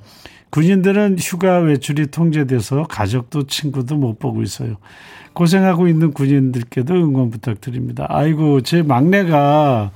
군인들은 0.54 1.16
휴가 1.18 1.58
외출이 1.58 2.12
통제돼서 2.12 2.84
가족도 2.84 3.48
친구도 3.48 3.96
못 3.96 4.20
보고 4.20 4.40
있어요. 4.40 4.76
고생하고 5.32 5.88
있는 5.88 6.12
군인들께도 6.12 6.94
응원 6.94 7.30
부탁드립니다. 7.30 8.06
아이고, 8.08 8.60
제 8.60 8.82
막내가 8.82 9.90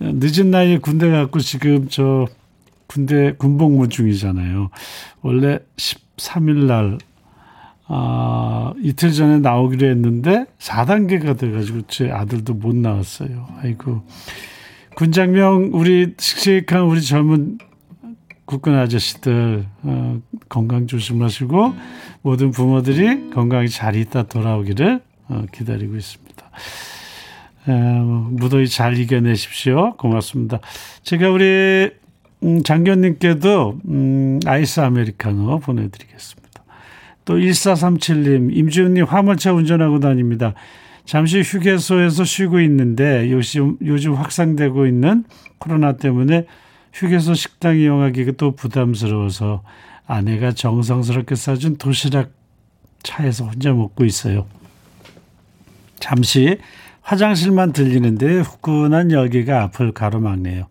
늦은 0.00 0.50
나이에 0.50 0.78
군대 0.78 1.10
갔고 1.10 1.40
지금 1.40 1.88
저 1.90 2.26
군대 2.86 3.34
군복무 3.36 3.90
중이잖아요. 3.90 4.70
원래 5.20 5.58
13일 5.76 6.64
날 6.64 6.96
아, 7.86 8.72
이틀 8.82 9.12
전에 9.12 9.40
나오기로 9.40 9.86
했는데 9.86 10.46
4단계가 10.58 11.36
돼가지고 11.36 11.82
제 11.88 12.10
아들도 12.10 12.54
못 12.54 12.74
나왔어요. 12.74 13.48
아이고. 13.62 14.02
군장명 14.94 15.72
우리 15.74 16.14
씩씩한 16.16 16.84
우리 16.84 17.02
젊은 17.02 17.58
국군 18.50 18.74
아저씨들 18.74 19.64
어, 19.84 20.20
건강 20.48 20.88
조심하시고 20.88 21.72
모든 22.22 22.50
부모들이 22.50 23.30
건강히 23.30 23.68
잘 23.68 23.94
있다 23.94 24.24
돌아오기를 24.24 25.00
어, 25.28 25.44
기다리고 25.52 25.94
있습니다. 25.94 26.50
에, 27.68 27.72
무더위 27.72 28.68
잘 28.68 28.98
이겨내십시오. 28.98 29.94
고맙습니다. 29.96 30.58
제가 31.04 31.30
우리 31.30 31.90
음, 32.42 32.62
장교님께도 32.64 33.78
음, 33.88 34.40
아이스 34.44 34.80
아메리카노 34.80 35.60
보내드리겠습니다. 35.60 36.64
또 37.24 37.36
1437님, 37.36 38.50
임지훈님 38.52 39.04
화물차 39.04 39.52
운전하고 39.52 40.00
다닙니다. 40.00 40.54
잠시 41.04 41.40
휴게소에서 41.42 42.24
쉬고 42.24 42.58
있는데 42.62 43.30
요즘, 43.30 43.76
요즘 43.84 44.14
확산되고 44.14 44.86
있는 44.86 45.22
코로나 45.58 45.96
때문에 45.96 46.46
휴게소 46.92 47.34
식당 47.34 47.78
이용하기가 47.78 48.32
또 48.32 48.52
부담스러워서 48.52 49.62
아내가 50.06 50.52
정성스럽게 50.52 51.34
싸준 51.34 51.76
도시락 51.76 52.30
차에서 53.02 53.46
혼자 53.46 53.72
먹고 53.72 54.04
있어요. 54.04 54.46
잠시 56.00 56.58
화장실만 57.02 57.72
들리는데 57.72 58.40
후끈한 58.40 59.12
열기가 59.12 59.62
앞을 59.64 59.92
가로막네요. 59.92 60.66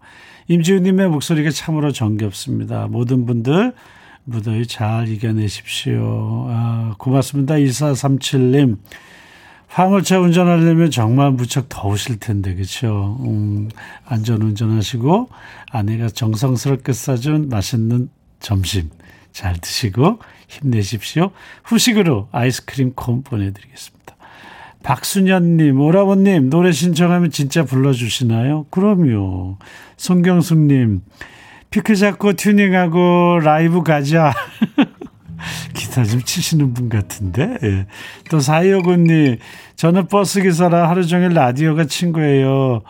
임지훈님의 0.48 1.10
목소리가 1.10 1.52
참으로 1.52 1.92
정겹습니다. 1.92 2.88
모든 2.88 3.26
분들 3.26 3.74
무더위 4.24 4.68
잘 4.68 5.08
이겨내십시오. 5.08 6.48
아, 6.50 6.96
고맙습니다. 6.98 7.56
1437님. 7.56 8.78
화물차 9.70 10.20
운전하려면 10.20 10.90
정말 10.90 11.32
무척 11.32 11.70
더우실 11.70 12.20
텐데, 12.20 12.56
그쵸? 12.56 13.18
음, 13.22 13.70
안전 14.06 14.42
운전하시고, 14.42 15.30
아내가 15.72 16.10
정성스럽게 16.10 16.92
싸준 16.92 17.50
맛있는 17.50 18.10
점심 18.40 18.90
잘 19.32 19.54
드시고, 19.58 20.20
힘내십시오. 20.48 21.32
후식으로 21.64 22.30
아이스크림 22.32 22.94
콘 22.96 23.22
보내드리겠습니다. 23.22 24.16
박순현님, 24.82 25.80
오라버님, 25.80 26.50
노래 26.50 26.72
신청하면 26.72 27.30
진짜 27.30 27.64
불러주시나요? 27.64 28.66
그럼요. 28.72 29.58
송경숙님, 29.98 31.02
피크 31.70 31.96
잡고 31.96 32.34
튜닝하고 32.34 33.40
라이브 33.44 33.84
가자. 33.84 34.34
기타 35.74 36.04
좀 36.04 36.22
치시는 36.22 36.74
분 36.74 36.90
같은데. 36.90 37.58
예. 37.64 37.86
또 38.30 38.40
사이오군님, 38.40 39.38
저는 39.76 40.08
버스 40.08 40.42
기사라 40.42 40.90
하루 40.90 41.06
종일 41.06 41.30
라디오가 41.30 41.86
친구예요. 41.86 42.82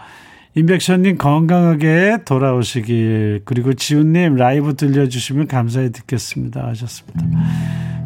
임백천님 0.55 1.17
건강하게 1.17 2.19
돌아오시길. 2.25 3.43
그리고 3.45 3.73
지훈님 3.73 4.35
라이브 4.35 4.75
들려주시면 4.75 5.47
감사히 5.47 5.91
듣겠습니다. 5.91 6.67
하셨습니다. 6.67 7.21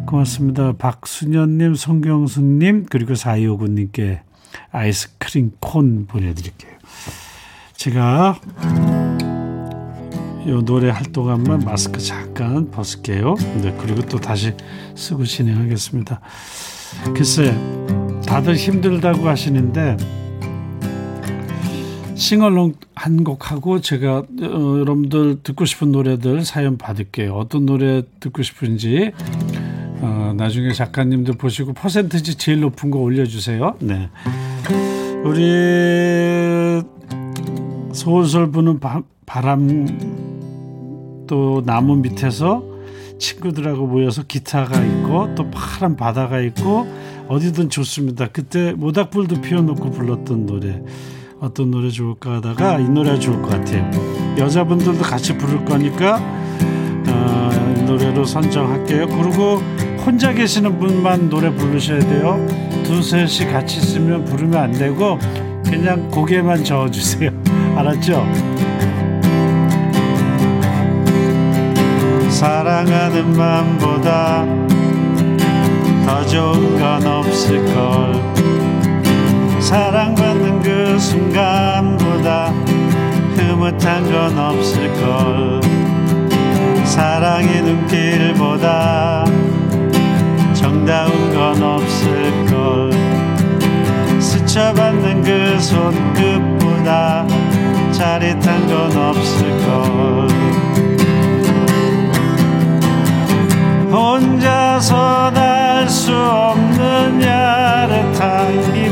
고맙습니다. 0.05 0.73
박순현님, 0.73 1.75
송경수님, 1.75 2.85
그리고 2.89 3.15
사이오군님께 3.15 4.21
아이스크림 4.71 5.51
콘 5.59 6.05
보내드릴게요. 6.05 6.71
제가 7.75 8.39
요 10.47 10.61
노래 10.61 10.89
할 10.89 11.03
동안만 11.03 11.61
마스크 11.61 11.99
잠깐 11.99 12.69
벗을게요. 12.69 13.35
네, 13.61 13.75
그리고 13.79 14.01
또 14.01 14.19
다시 14.19 14.53
쓰고 14.95 15.23
진행하겠습니다. 15.25 16.19
글쎄, 17.15 17.55
다들 18.25 18.55
힘들다고 18.55 19.27
하시는데 19.27 19.97
싱얼롱 22.15 22.73
한 22.95 23.23
곡 23.23 23.51
하고 23.51 23.81
제가 23.81 24.17
어, 24.19 24.77
여러분들 24.79 25.39
듣고 25.43 25.65
싶은 25.65 25.91
노래들 25.91 26.45
사연 26.45 26.77
받을게요. 26.77 27.33
어떤 27.33 27.65
노래 27.65 28.03
듣고 28.19 28.43
싶은지 28.43 29.11
어, 29.99 30.33
나중에 30.37 30.71
작가님들 30.73 31.35
보시고 31.35 31.73
퍼센트지 31.73 32.35
제일 32.35 32.59
높은 32.61 32.91
거 32.91 32.99
올려주세요. 32.99 33.75
네, 33.79 34.09
우리 35.23 36.81
솔솔 37.93 38.51
부는 38.51 38.79
바, 38.79 39.01
바람 39.25 41.25
또 41.27 41.61
나무 41.65 41.95
밑에서 41.97 42.63
친구들하고 43.19 43.87
모여서 43.87 44.23
기타가 44.23 44.83
있고 44.83 45.33
또 45.35 45.49
파란 45.49 45.95
바다가 45.95 46.39
있고 46.41 46.87
어디든 47.27 47.69
좋습니다. 47.69 48.27
그때 48.31 48.73
모닥불도 48.73 49.41
피워놓고 49.41 49.91
불렀던 49.91 50.45
노래 50.45 50.81
어떤 51.39 51.71
노래 51.71 51.89
좋을까 51.89 52.35
하다가 52.35 52.79
이 52.79 52.89
노래가 52.89 53.19
좋을 53.19 53.41
것 53.41 53.49
같아요. 53.49 53.89
여자분들도 54.37 55.01
같이 55.01 55.37
부를 55.37 55.63
거니까 55.65 56.17
어, 57.07 57.83
노래로 57.85 58.25
선정할게요. 58.25 59.07
그리고 59.07 59.57
혼자 60.05 60.33
계시는 60.33 60.79
분만 60.79 61.29
노래 61.29 61.53
부르셔야 61.53 61.99
돼요. 61.99 62.45
두셋이 62.83 63.51
같이 63.51 63.79
있으면 63.79 64.25
부르면 64.25 64.59
안 64.59 64.71
되고 64.71 65.17
그냥 65.65 66.09
고개만 66.09 66.63
저어주세요. 66.63 67.31
알았죠? 67.75 68.52
사랑하는 72.43 73.37
마음보다 73.37 74.45
더 76.05 76.25
좋은 76.25 76.77
건 76.77 77.07
없을걸. 77.07 78.21
사랑받는 79.61 80.61
그 80.61 80.99
순간보다 80.99 82.47
흐뭇한 83.37 84.11
건 84.11 84.37
없을걸. 84.37 85.61
사랑의 86.83 87.61
눈길보다 87.61 89.23
정다운 90.53 91.33
건 91.33 91.63
없을걸. 91.63 92.91
스쳐받는 94.19 95.23
그 95.23 95.57
손끝보다 95.61 97.25
짜릿한 97.93 98.67
건 98.67 98.97
없을걸 98.97 100.72
혼자서 104.03 105.31
날 105.31 105.63
수 105.87 106.13
없는 106.13 107.21
야릇한 107.21 108.73
기 108.73 108.82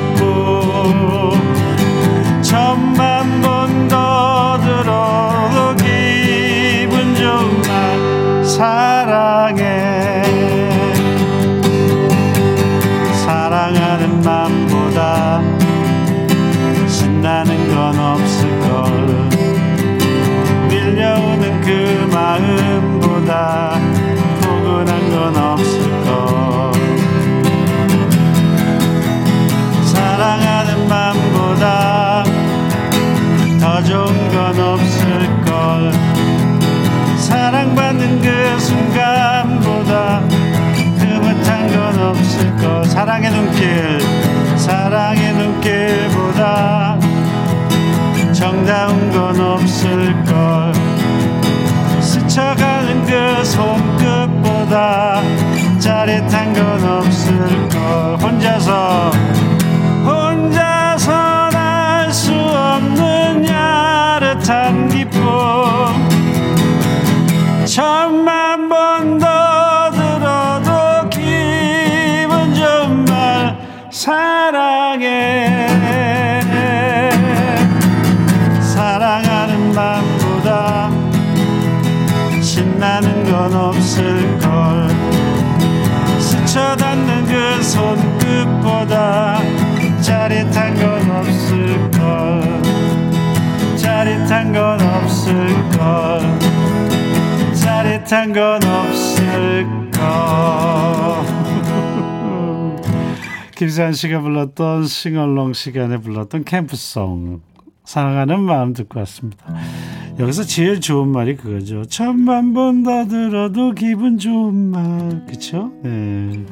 정다운 48.41 49.11
건 49.11 49.39
없을걸. 49.39 50.73
스쳐가는 52.01 53.05
그 53.05 53.45
손끝보다 53.45 55.21
짜릿한 55.77 56.51
건 56.51 56.83
없을걸. 56.83 58.17
혼자서 58.19 59.11
없을걸 91.21 92.61
짜릿한 93.77 94.51
건 94.51 94.81
없을걸 94.81 96.21
짜릿한 97.53 98.33
건 98.33 98.63
없을걸 98.63 100.01
김수환 103.55 103.93
씨가 103.93 104.21
불렀던 104.21 104.85
싱얼롱 104.85 105.53
시간에 105.53 105.97
불렀던 105.97 106.43
캠프송 106.43 107.41
사랑하는 107.85 108.41
마음 108.41 108.73
듣고 108.73 108.99
왔습니다. 108.99 109.45
여기서 110.19 110.43
제일 110.43 110.81
좋은 110.81 111.09
말이 111.09 111.35
그거죠. 111.35 111.85
천만 111.85 112.53
번더 112.53 113.07
들어도 113.07 113.71
기분 113.71 114.17
좋은 114.17 114.53
말, 114.53 115.25
그쵸? 115.27 115.71
네. 115.83 116.45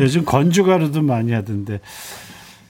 요즘 0.00 0.24
건주가루도 0.24 1.02
많이 1.02 1.32
하던데. 1.32 1.80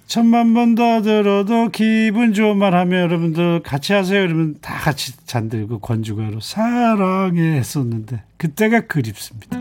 천만 0.09 0.55
번 0.55 0.75
더 0.75 1.03
들어도 1.03 1.69
기분 1.69 2.33
좋은 2.33 2.57
말 2.57 2.75
하면 2.75 3.03
여러분들 3.03 3.61
같이 3.63 3.93
하세요. 3.93 4.23
그러면 4.27 4.57
다 4.63 4.75
같이 4.79 5.13
잔들고 5.27 5.81
건주가루 5.81 6.39
사랑해 6.41 7.57
했었는데 7.57 8.23
그때가 8.39 8.87
그립습니다. 8.87 9.61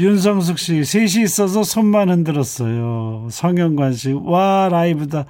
윤성숙 0.00 0.58
씨, 0.58 0.84
셋이 0.84 1.22
있어서 1.22 1.62
손만 1.62 2.08
흔들었어요. 2.10 3.28
성현관 3.30 3.92
씨, 3.92 4.10
와, 4.12 4.68
라이브다. 4.68 5.24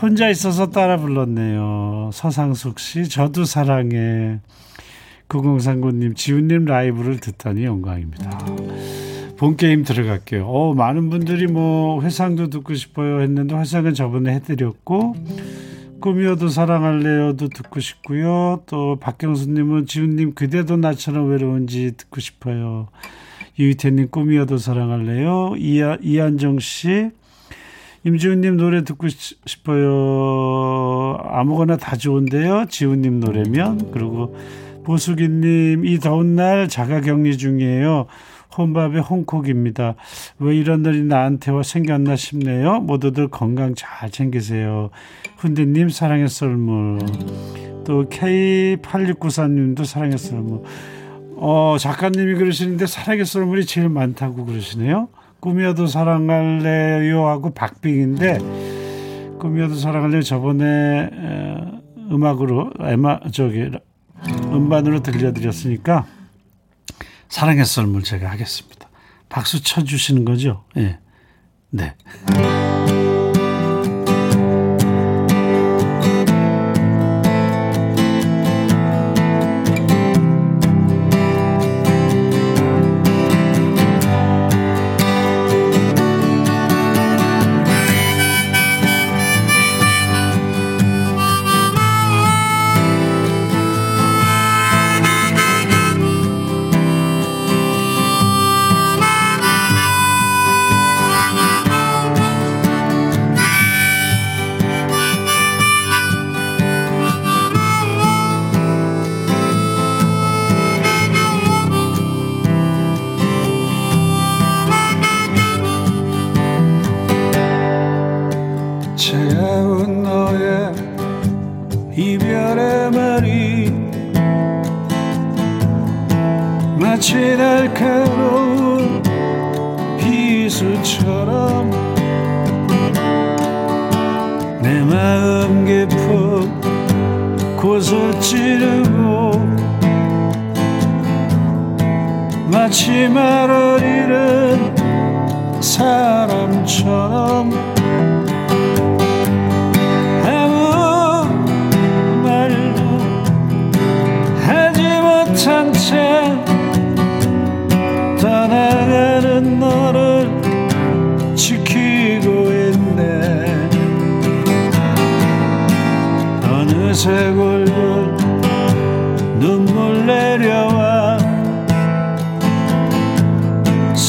혼자 0.00 0.28
있어서 0.28 0.70
따라 0.70 0.96
불렀네요. 0.96 2.10
서상숙 2.12 2.78
씨, 2.78 3.08
저도 3.08 3.44
사랑해. 3.44 4.38
9039님, 5.28 6.14
지훈님 6.14 6.64
라이브를 6.64 7.18
듣다니 7.18 7.64
영광입니다. 7.64 8.38
본 9.38 9.56
게임 9.56 9.84
들어갈게요. 9.84 10.46
어, 10.46 10.74
많은 10.74 11.10
분들이 11.10 11.46
뭐 11.46 12.02
회상도 12.02 12.50
듣고 12.50 12.74
싶어요 12.74 13.20
했는데 13.20 13.56
회상은 13.56 13.94
저번에 13.94 14.34
해드렸고 14.34 15.14
꿈이어도 16.00 16.48
사랑할래요도 16.48 17.48
듣고 17.48 17.78
싶고요. 17.78 18.62
또 18.66 18.96
박경수님은 18.96 19.86
지훈님 19.86 20.34
그대도 20.34 20.76
나처럼 20.76 21.30
외로운지 21.30 21.92
듣고 21.96 22.20
싶어요. 22.20 22.88
유희태님 23.60 24.08
꿈이어도 24.10 24.58
사랑할래요. 24.58 25.54
이하, 25.56 25.96
이한정 26.02 26.58
씨 26.58 27.10
임지훈님 28.04 28.56
노래 28.56 28.82
듣고 28.82 29.06
싶어요. 29.08 31.16
아무거나 31.22 31.76
다 31.76 31.96
좋은데요. 31.96 32.66
지훈님 32.68 33.20
노래면 33.20 33.92
그리고 33.92 34.36
보수기님 34.84 35.84
이 35.84 35.98
더운 35.98 36.34
날 36.34 36.68
자가격리 36.68 37.36
중이에요. 37.36 38.06
혼밥의 38.58 39.00
홍콕입니다. 39.00 39.94
왜 40.40 40.56
이런 40.56 40.82
날이 40.82 41.02
나한테와 41.04 41.62
생겼나 41.62 42.16
싶네요. 42.16 42.80
모두들 42.80 43.28
건강 43.28 43.74
잘 43.74 44.10
챙기세요. 44.10 44.90
훈대님 45.38 45.88
사랑의 45.88 46.28
썰물. 46.28 46.98
또 47.84 48.08
K8694님도 48.08 49.84
사랑의 49.84 50.18
썰물. 50.18 50.62
어, 51.36 51.76
작가님이 51.78 52.34
그러시는데 52.34 52.86
사랑의 52.86 53.24
썰물이 53.24 53.64
제일 53.64 53.88
많다고 53.88 54.44
그러시네요. 54.44 55.08
꿈이어도 55.40 55.86
사랑할래요 55.86 57.26
하고 57.26 57.50
박빙인데 57.50 58.38
꿈이어도 59.38 59.74
사랑할래요 59.76 60.22
저번에 60.22 61.10
음악으로 62.10 62.72
에마 62.80 63.20
저기 63.32 63.70
음반으로 64.52 65.00
들려드렸으니까 65.00 66.06
사랑의 67.28 67.64
썰물 67.64 68.02
제가 68.02 68.30
하겠습니다. 68.30 68.88
박수 69.28 69.62
쳐주시는 69.62 70.24
거죠? 70.24 70.64
예. 70.76 70.98
네. 71.70 71.94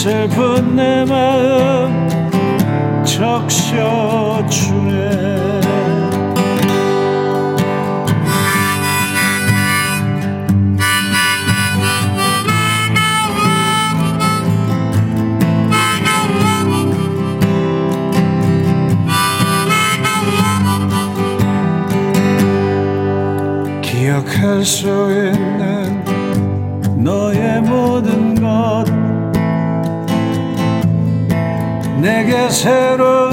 슬픈 0.09 0.75
내 0.75 1.05
마음 1.05 2.09
적셔주네. 3.05 4.49
기억할 23.83 24.65
수 24.65 24.87
있는 24.87 25.58
내게 32.29 32.47
새로 32.51 33.28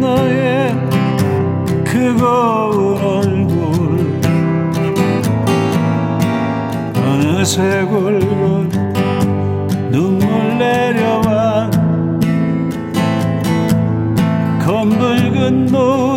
너의 0.00 0.74
그 1.84 2.16
고운 2.16 2.98
얼굴. 3.02 4.20
어느새 6.96 7.84
굵은 7.84 8.70
눈물 9.90 10.58
내려와 10.58 11.70
검붉은 14.64 15.66
노 15.66 16.15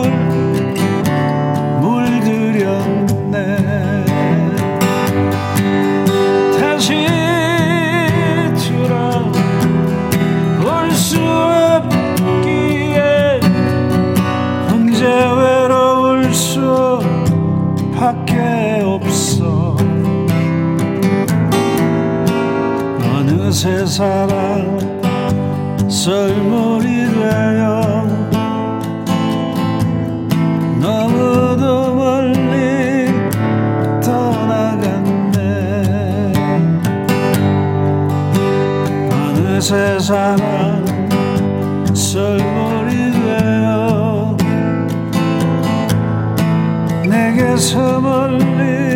새 23.52 23.84
사랑 23.84 24.78
썰물이 25.90 27.12
되어 27.14 28.06
너무도 30.80 31.96
멀리 31.96 33.12
떠나갔네. 34.04 35.42
어느새 39.12 40.00
사랑 40.00 40.86
썰물이 41.94 43.12
되어 43.12 44.38
내게서 47.08 48.00
멀리 48.00 48.89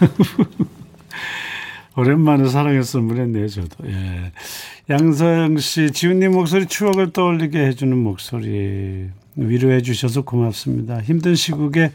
오랜만에 1.96 2.48
사랑했으면 2.48 3.08
보냈네요, 3.08 3.48
저도. 3.48 3.88
예. 3.88 4.32
양서영 4.88 5.58
씨, 5.58 5.90
지훈님 5.90 6.32
목소리 6.32 6.66
추억을 6.66 7.12
떠올리게 7.12 7.58
해주는 7.66 7.96
목소리. 7.96 9.08
위로해 9.36 9.80
주셔서 9.80 10.22
고맙습니다. 10.22 11.00
힘든 11.00 11.34
시국에 11.34 11.92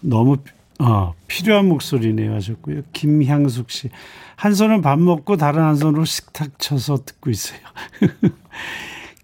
너무 0.00 0.38
어, 0.80 1.14
필요한 1.28 1.68
목소리네요 1.68 2.34
하셨고요. 2.34 2.82
김향숙 2.92 3.70
씨. 3.70 3.90
한 4.36 4.54
손은 4.54 4.82
밥 4.82 4.98
먹고 4.98 5.36
다른 5.36 5.62
한 5.62 5.76
손으로 5.76 6.04
식탁 6.04 6.58
쳐서 6.58 7.04
듣고 7.04 7.30
있어요. 7.30 7.60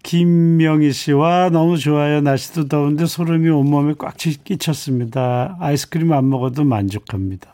김명희 0.03 0.91
씨와 0.93 1.49
너무 1.49 1.77
좋아요. 1.77 2.21
날씨도 2.21 2.67
더운데 2.67 3.05
소름이 3.05 3.49
온몸에 3.49 3.93
꽉 3.97 4.15
끼쳤습니다. 4.17 5.57
아이스크림 5.59 6.11
안 6.13 6.29
먹어도 6.29 6.63
만족합니다. 6.63 7.50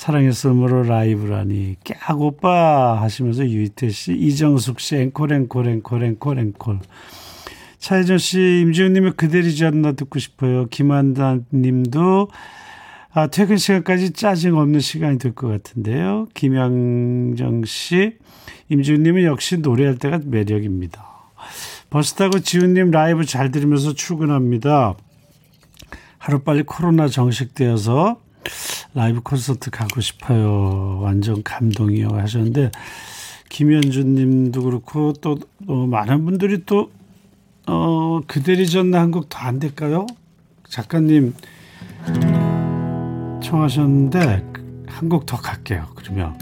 사랑의 0.00 0.32
썰물로 0.32 0.84
라이브라니 0.84 1.76
깨악 1.84 2.22
오빠 2.22 3.02
하시면서 3.02 3.46
유희태 3.46 3.90
씨, 3.90 4.14
이정숙 4.14 4.80
씨 4.80 4.96
앵콜 4.96 5.30
앵콜 5.30 5.68
앵콜 5.68 6.02
앵콜 6.02 6.38
앵콜 6.38 6.78
차혜정 7.78 8.16
씨, 8.16 8.60
임지훈님의 8.62 9.12
그댈 9.18 9.66
잊었나 9.66 9.92
듣고 9.92 10.18
싶어요. 10.18 10.64
김한단 10.68 11.44
님도 11.52 12.30
아, 13.12 13.26
퇴근 13.26 13.58
시간까지 13.58 14.12
짜증 14.12 14.56
없는 14.56 14.80
시간이 14.80 15.18
될 15.18 15.34
것 15.34 15.48
같은데요. 15.48 16.28
김양정 16.32 17.66
씨, 17.66 18.14
임지훈님은 18.70 19.24
역시 19.24 19.58
노래할 19.58 19.98
때가 19.98 20.20
매력입니다. 20.24 21.04
버스 21.90 22.14
타고 22.14 22.38
지훈님 22.40 22.90
라이브 22.90 23.26
잘 23.26 23.50
들으면서 23.50 23.92
출근합니다. 23.92 24.94
하루빨리 26.16 26.62
코로나 26.62 27.06
정식되어서 27.06 28.18
라이브 28.94 29.20
콘서트 29.22 29.70
가고 29.70 30.00
싶어요. 30.00 30.98
완전 31.00 31.42
감동이요 31.42 32.08
하셨는데 32.08 32.70
김현준 33.48 34.14
님도 34.14 34.62
그렇고 34.62 35.12
또 35.14 35.38
어, 35.66 35.86
많은 35.86 36.24
분들이 36.24 36.64
또 36.66 36.90
어, 37.66 38.20
그대리 38.26 38.68
전나 38.68 39.00
한 39.00 39.10
곡 39.10 39.28
더 39.28 39.38
안 39.40 39.58
될까요? 39.58 40.06
작가님 40.68 41.34
청하셨는데 43.42 44.44
한 44.86 45.08
곡 45.08 45.26
더 45.26 45.36
갈게요. 45.36 45.86
그러면 45.94 46.36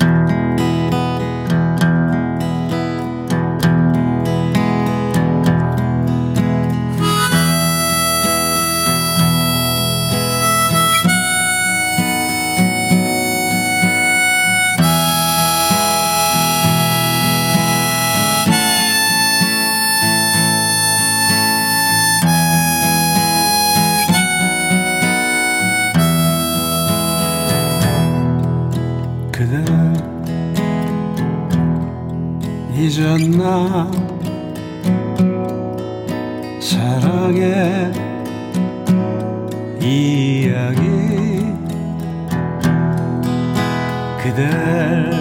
잊었나? 32.88 33.90
사랑의 36.58 37.92
이야기. 39.78 40.80
그댈 44.22 45.12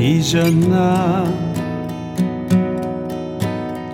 잊었나? 0.00 1.24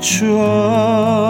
추억 0.01 1.25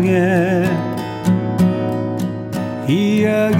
사랑의 0.00 0.64
이야기 2.88 3.59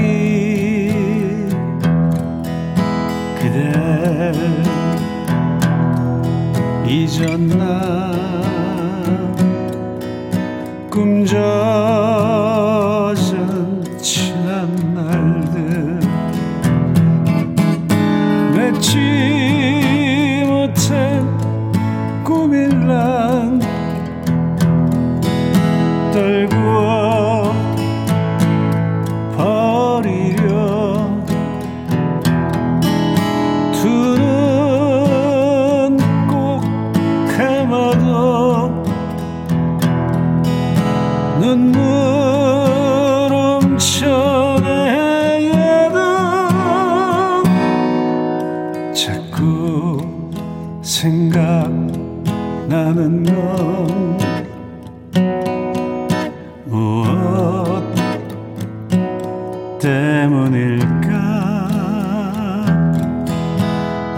때문일까? 59.81 61.21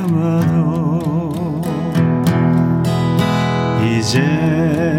감아도 0.00 1.60
이젠 3.84 4.89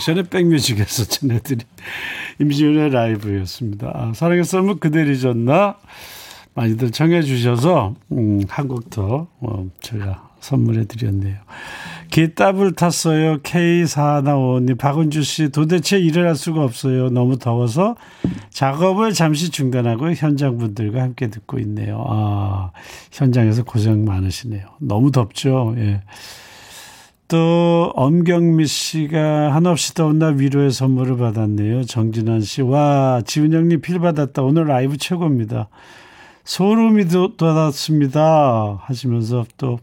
인백션의 0.00 0.24
백뮤직에서 0.24 1.04
전해드린 1.08 1.60
임지윤의 2.40 2.90
라이브였습니다. 2.90 3.92
아, 3.94 4.12
사랑의 4.14 4.44
썸은 4.44 4.78
그대를 4.78 5.18
졌나 5.18 5.76
많이들 6.54 6.90
청해 6.90 7.22
주셔서 7.22 7.94
음, 8.12 8.42
한곡 8.48 8.90
더 8.90 9.28
어, 9.40 9.66
제가 9.80 10.30
선물해 10.40 10.86
드렸네요. 10.86 11.36
기답을 12.10 12.72
탔어요. 12.72 13.38
K4나오님 13.38 14.78
박은주 14.78 15.22
씨 15.22 15.50
도대체 15.50 15.98
일을 15.98 16.26
할 16.26 16.34
수가 16.34 16.64
없어요. 16.64 17.10
너무 17.10 17.38
더워서 17.38 17.94
작업을 18.50 19.12
잠시 19.12 19.50
중단하고 19.50 20.12
현장 20.14 20.58
분들과 20.58 21.02
함께 21.02 21.28
듣고 21.28 21.58
있네요. 21.60 22.04
아 22.08 22.72
현장에서 23.12 23.62
고생 23.62 24.04
많으시네요. 24.04 24.66
너무 24.80 25.12
덥죠. 25.12 25.74
예. 25.76 26.02
또 27.30 27.92
엄경미 27.94 28.66
씨가 28.66 29.54
한없이 29.54 29.94
더운 29.94 30.18
날 30.18 30.40
위로의 30.40 30.72
선물을 30.72 31.16
받았네요. 31.16 31.84
정진환 31.84 32.40
씨. 32.40 32.60
와 32.60 33.22
지훈 33.24 33.52
형님 33.52 33.80
필 33.80 34.00
받았다. 34.00 34.42
오늘 34.42 34.66
라이브 34.66 34.96
최고입니다. 34.96 35.68
소름이 36.42 37.04
돋았습니다. 37.36 38.80
하시면서 38.82 39.46
또 39.56 39.78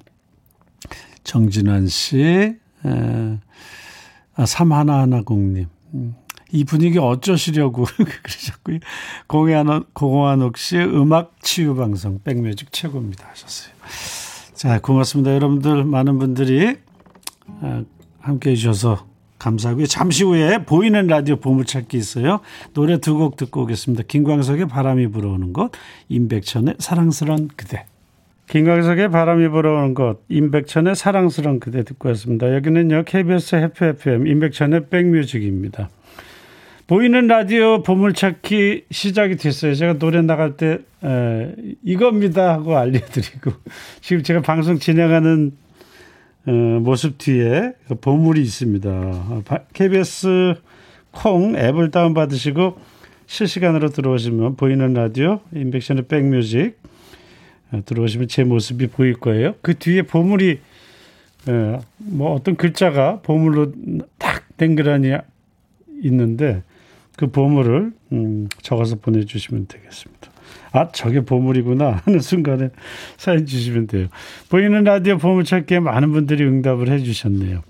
정진환 1.23 1.87
씨, 1.87 2.19
에, 2.19 2.57
아, 4.35 4.43
3110님. 4.43 5.67
음, 5.93 6.15
이 6.51 6.65
분위기 6.65 6.99
어쩌시려고 6.99 7.85
그러셨고요. 7.95 8.79
공한옥, 9.27 9.93
공한옥 9.93 10.57
씨 10.57 10.77
음악 10.77 11.41
치유 11.41 11.75
방송 11.75 12.19
백뮤직 12.25 12.73
최고입니다 12.73 13.25
하셨어요. 13.29 13.73
자, 14.53 14.79
고맙습니다. 14.79 15.33
여러분들 15.33 15.85
많은 15.85 16.19
분들이 16.19 16.75
아, 16.75 16.86
함께 18.19 18.51
해주셔서 18.51 19.05
감사하고요. 19.39 19.85
잠시 19.85 20.23
후에 20.23 20.65
보이는 20.65 21.05
라디오 21.07 21.35
보물찾기 21.35 21.95
있어요. 21.97 22.39
노래 22.73 22.97
두 22.97 23.17
곡 23.17 23.37
듣고 23.37 23.61
오겠습니다. 23.63 24.03
김광석의 24.07 24.67
바람이 24.67 25.07
불어오는 25.07 25.53
것, 25.53 25.71
임백천의 26.09 26.75
사랑스런 26.79 27.49
그대. 27.55 27.85
김광석의 28.47 29.11
바람이 29.11 29.49
불어오는 29.49 29.93
것, 29.93 30.17
임백천의 30.29 30.95
사랑스러운 30.95 31.59
그대 31.59 31.83
듣고 31.83 32.09
왔습니다. 32.09 32.53
여기는요, 32.55 33.03
KBS 33.05 33.55
해피 33.57 33.85
FM, 33.85 34.25
임백천의 34.27 34.87
백뮤직입니다. 34.89 35.89
보이는 36.87 37.27
라디오 37.27 37.83
보물찾기 37.83 38.85
시작이 38.89 39.35
됐어요. 39.35 39.75
제가 39.75 39.99
노래 39.99 40.21
나갈 40.21 40.55
때, 40.55 40.79
에, 41.03 41.53
이겁니다 41.83 42.53
하고 42.53 42.77
알려드리고, 42.77 43.51
지금 44.01 44.23
제가 44.23 44.41
방송 44.41 44.79
진행하는 44.79 45.51
어, 45.51 45.66
모습 46.51 47.17
뒤에 47.17 47.73
그 47.87 47.95
보물이 47.95 48.41
있습니다. 48.41 49.43
KBS 49.73 50.55
콩 51.11 51.55
앱을 51.55 51.91
다운받으시고 51.91 52.77
실시간으로 53.25 53.89
들어오시면 53.89 54.55
보이는 54.55 54.93
라디오, 54.93 55.41
임백천의 55.53 56.07
백뮤직, 56.07 56.79
어, 57.71 57.81
들어오시면 57.85 58.29
제 58.29 58.43
모습이 58.43 58.87
보일 58.87 59.15
거예요. 59.15 59.55
그 59.61 59.77
뒤에 59.77 60.03
보물이 60.03 60.59
예, 61.49 61.79
뭐 61.97 62.33
어떤 62.33 62.55
글자가 62.55 63.21
보물로 63.21 63.73
딱 64.17 64.43
댕그라니 64.57 65.13
있는데 66.03 66.63
그 67.15 67.27
보물을 67.27 67.93
음, 68.11 68.47
적어서 68.61 68.95
보내주시면 68.95 69.67
되겠습니다. 69.67 70.31
아 70.71 70.89
저게 70.91 71.21
보물이구나 71.21 72.01
하는 72.05 72.19
순간에 72.19 72.69
사연 73.17 73.45
주시면 73.45 73.87
돼요. 73.87 74.07
보이는 74.49 74.83
라디오 74.83 75.17
보물찾기에 75.17 75.79
많은 75.79 76.11
분들이 76.11 76.43
응답을 76.43 76.89
해 76.89 76.99
주셨네요. 76.99 77.61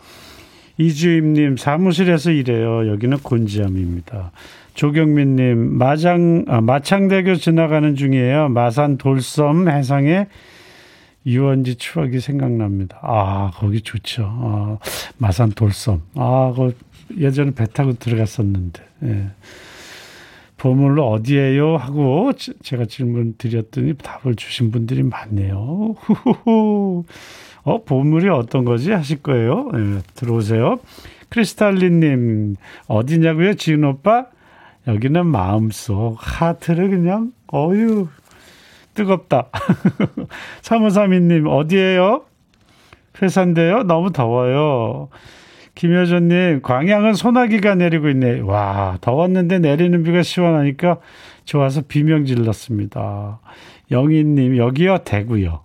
이주임님 0.77 1.57
사무실에서 1.57 2.31
일해요. 2.31 2.87
여기는 2.91 3.17
곤지암입니다. 3.19 4.31
조경민님 4.75 5.77
마장 5.77 6.45
아, 6.47 6.61
마창대교 6.61 7.35
지나가는 7.35 7.95
중이에요. 7.95 8.49
마산 8.49 8.97
돌섬 8.97 9.69
해상에 9.69 10.27
유원지 11.25 11.75
추억이 11.75 12.19
생각납니다. 12.19 12.99
아 13.01 13.51
거기 13.55 13.81
좋죠. 13.81 14.23
아, 14.29 14.77
마산 15.17 15.49
돌섬. 15.51 16.01
아 16.15 16.53
그 16.55 16.75
예전에 17.17 17.51
배 17.51 17.65
타고 17.65 17.93
들어갔었는데. 17.93 18.83
예. 19.03 19.27
보물로 20.57 21.07
어디에요? 21.09 21.77
하고 21.77 22.31
제가 22.63 22.85
질문 22.85 23.35
드렸더니 23.37 23.93
답을 23.95 24.35
주신 24.35 24.71
분들이 24.71 25.03
많네요. 25.03 25.95
어, 27.63 27.83
보물이 27.83 28.29
어떤 28.29 28.65
거지? 28.65 28.91
하실 28.91 29.21
거예요. 29.21 29.69
예, 29.75 30.01
들어오세요. 30.15 30.79
크리스탈리님, 31.29 32.55
어디냐고요? 32.87 33.53
지은 33.55 33.83
오빠? 33.83 34.27
여기는 34.87 35.25
마음속 35.25 36.15
하트를 36.19 36.89
그냥 36.89 37.33
어유 37.53 38.07
뜨겁다. 38.93 39.49
3532님 40.63 41.47
어디에요? 41.47 42.23
회사인데요. 43.21 43.83
너무 43.83 44.11
더워요. 44.11 45.09
김효전님 45.77 46.61
광양은 46.63 47.13
소나기가 47.13 47.75
내리고 47.75 48.09
있네. 48.09 48.39
와 48.39 48.97
더웠는데 48.99 49.59
내리는 49.59 50.01
비가 50.01 50.23
시원하니까 50.23 50.97
좋아서 51.45 51.81
비명 51.87 52.25
질렀습니다. 52.25 53.39
영희님 53.91 54.57
여기요 54.57 55.03
대구요. 55.05 55.61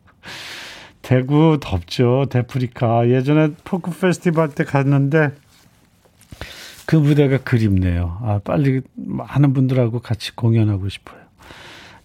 대구 1.00 1.56
덥죠. 1.60 2.26
데프리카. 2.28 3.08
예전에 3.08 3.52
포크 3.64 3.90
페스티벌 3.90 4.50
때 4.50 4.64
갔는데 4.64 5.30
그 6.84 6.96
무대가 6.96 7.38
그립네요. 7.38 8.18
아, 8.22 8.40
빨리 8.44 8.82
많은 8.96 9.54
분들하고 9.54 10.00
같이 10.00 10.36
공연하고 10.36 10.90
싶어요. 10.90 11.20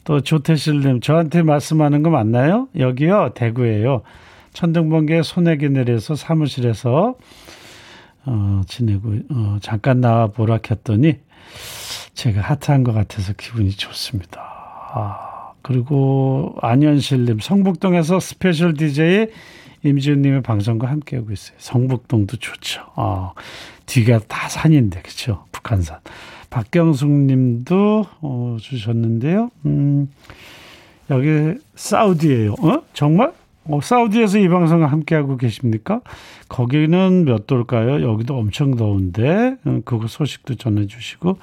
또 0.06 0.22
조태실님, 0.22 1.02
저한테 1.02 1.42
말씀하는 1.42 2.04
거 2.04 2.10
맞나요? 2.10 2.70
여기요, 2.78 3.32
대구예요. 3.36 4.04
천둥번개 4.56 5.22
소내기 5.22 5.70
내려서 5.70 6.16
사무실에서 6.16 7.16
어, 8.26 8.62
지내고 8.68 9.14
어, 9.30 9.58
잠깐 9.62 10.02
나와 10.02 10.28
보라 10.28 10.60
켰더니 10.60 11.20
제가 12.16 12.42
핫한 12.42 12.84
것 12.84 12.94
같아서 12.94 13.34
기분이 13.34 13.70
좋습니다. 13.72 14.42
아, 14.42 15.52
그리고 15.62 16.56
안현실님, 16.62 17.40
성북동에서 17.40 18.20
스페셜 18.20 18.74
DJ 18.74 19.28
임지훈님의 19.84 20.42
방송과 20.42 20.90
함께하고 20.90 21.32
있어요. 21.32 21.56
성북동도 21.60 22.38
좋죠. 22.38 22.82
아, 22.96 23.34
뒤가 23.86 24.20
다 24.28 24.48
산인데, 24.50 25.02
그쵸? 25.02 25.46
북한산. 25.52 26.00
박경숙 26.50 27.10
님도, 27.10 28.06
어, 28.22 28.58
주셨는데요. 28.60 29.52
음, 29.66 30.10
여기 31.10 31.60
사우디예요 31.76 32.54
어? 32.54 32.82
정말? 32.94 33.34
어, 33.68 33.80
사우디에서 33.82 34.38
이 34.40 34.48
방송을 34.48 34.92
함께하고 34.92 35.38
계십니까? 35.38 36.02
거기는 36.50 37.26
몇 37.26 37.48
도일까요? 37.48 38.08
여기도 38.08 38.38
엄청 38.38 38.76
더운데, 38.76 39.56
어, 39.66 39.80
그거 39.86 40.08
소식도 40.08 40.56
전해주시고. 40.56 41.38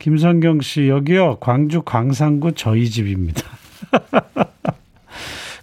김성경 0.00 0.60
씨, 0.60 0.88
여기요, 0.88 1.36
광주 1.40 1.82
광산구 1.82 2.52
저희 2.54 2.88
집입니다. 2.88 3.42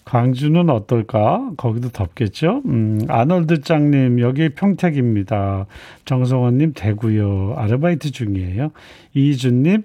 광주는 0.05 0.69
어떨까? 0.69 1.51
거기도 1.57 1.89
덥겠죠? 1.89 2.61
음, 2.65 3.01
아놀드 3.09 3.59
짱님, 3.61 4.21
여기 4.21 4.47
평택입니다. 4.47 5.65
정성원님, 6.05 6.73
대구요. 6.75 7.55
아르바이트 7.57 8.11
중이에요. 8.11 8.71
이준님, 9.13 9.83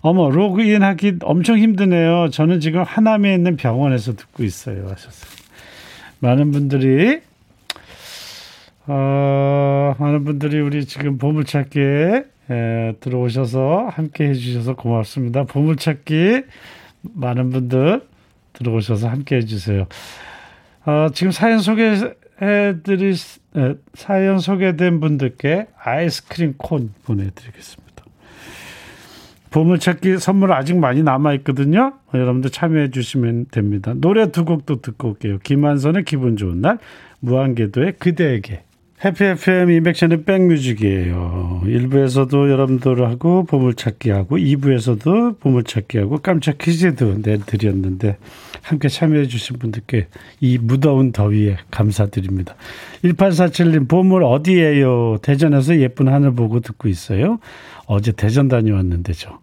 어머, 0.00 0.30
로그인 0.30 0.82
하기 0.82 1.18
엄청 1.22 1.58
힘드네요. 1.58 2.30
저는 2.30 2.60
지금 2.60 2.82
하남에 2.82 3.34
있는 3.34 3.56
병원에서 3.56 4.14
듣고 4.14 4.44
있어요. 4.44 4.88
하셨어요. 4.88 5.30
많은 6.20 6.50
분들이, 6.50 7.20
어, 8.86 9.94
많은 9.98 10.24
분들이 10.24 10.60
우리 10.60 10.84
지금 10.86 11.18
보물찾기에 11.18 12.24
에, 12.48 12.92
들어오셔서 13.00 13.88
함께 13.90 14.28
해주셔서 14.28 14.76
고맙습니다. 14.76 15.44
보물찾기 15.44 16.42
많은 17.14 17.50
분들 17.50 18.02
들어오셔서 18.52 19.08
함께 19.08 19.36
해주세요. 19.36 19.86
어, 20.86 21.08
지금 21.12 21.32
사연 21.32 21.58
소개해드리, 21.58 23.14
사연 23.94 24.38
소개된 24.38 25.00
분들께 25.00 25.66
아이스크림 25.82 26.54
콘 26.56 26.94
보내드리겠습니다. 27.04 27.85
보물찾기 29.56 30.18
선물 30.18 30.52
아직 30.52 30.76
많이 30.76 31.02
남아있거든요. 31.02 31.94
여러분들 32.12 32.50
참여해 32.50 32.90
주시면 32.90 33.46
됩니다. 33.50 33.94
노래 33.96 34.30
두 34.30 34.44
곡도 34.44 34.82
듣고 34.82 35.08
올게요. 35.08 35.38
김한선의 35.42 36.04
기분 36.04 36.36
좋은 36.36 36.60
날, 36.60 36.78
무한궤도의 37.20 37.94
그대에게. 37.98 38.64
해피 39.02 39.24
FM 39.24 39.70
인백션의 39.70 40.24
백뮤직이에요. 40.24 41.62
1부에서도 41.64 42.50
여러분들하고 42.50 43.44
보물찾기하고 43.44 44.36
2부에서도 44.36 45.40
보물찾기하고 45.40 46.18
깜짝 46.18 46.58
퀴즈도 46.58 47.18
내드렸는데 47.22 48.16
함께 48.62 48.88
참여해 48.88 49.26
주신 49.26 49.58
분들께 49.58 50.08
이 50.40 50.58
무더운 50.58 51.12
더위에 51.12 51.56
감사드립니다. 51.70 52.56
1847님 53.04 53.88
보물 53.88 54.22
어디에요? 54.24 55.18
대전에서 55.22 55.78
예쁜 55.78 56.08
하늘 56.08 56.34
보고 56.34 56.60
듣고 56.60 56.88
있어요. 56.88 57.38
어제 57.86 58.12
대전 58.12 58.48
다녀왔는데 58.48 59.12
죠. 59.12 59.38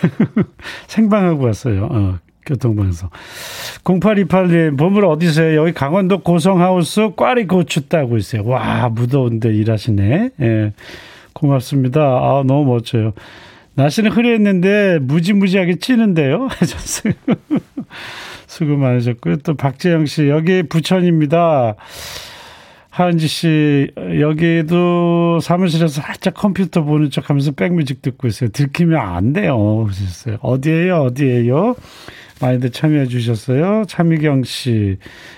생방하고 0.88 1.44
왔어요. 1.44 1.88
어, 1.90 2.18
교통방송. 2.46 3.10
0828님, 3.84 4.78
보물 4.78 5.04
어디서요? 5.04 5.60
여기 5.60 5.72
강원도 5.72 6.18
고성하우스 6.20 7.10
꽈리 7.16 7.46
고추 7.46 7.88
따고 7.88 8.16
있어요. 8.16 8.44
와, 8.46 8.88
무더운데 8.88 9.52
일하시네. 9.54 10.30
예. 10.40 10.72
고맙습니다. 11.34 12.00
아, 12.00 12.42
너무 12.46 12.64
멋져요. 12.72 13.12
날씨는 13.74 14.10
흐렸는데 14.10 14.98
무지무지하게 15.00 15.76
찌는데요. 15.76 16.48
수고 18.48 18.76
많으셨고요. 18.76 19.36
또 19.38 19.54
박재영 19.54 20.06
씨, 20.06 20.28
여기 20.28 20.62
부천입니다. 20.64 21.76
하은지 22.98 23.28
씨, 23.28 23.92
여기도 24.18 25.38
사무실에서 25.40 26.02
살짝 26.02 26.34
컴퓨터 26.34 26.82
보는 26.82 27.10
척 27.10 27.30
하면서 27.30 27.52
백뮤직 27.52 28.02
듣고 28.02 28.26
있어요. 28.26 28.50
들키면 28.50 28.98
안 28.98 29.32
돼요. 29.32 29.84
그러셨어요. 29.84 30.38
어디에요? 30.40 30.96
어디에요? 31.02 31.76
많이들 32.40 32.70
참여해 32.70 33.06
주셨어요. 33.06 33.84
차미경 33.86 34.42
씨. 34.42 34.96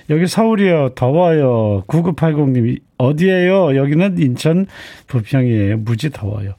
여기 0.09 0.27
서울이요. 0.27 0.95
더워요. 0.95 1.85
9980님. 1.87 2.79
어디에요? 2.97 3.77
여기는 3.77 4.17
인천 4.19 4.67
부평이에요. 5.07 5.77
무지 5.79 6.09
더워요. 6.09 6.55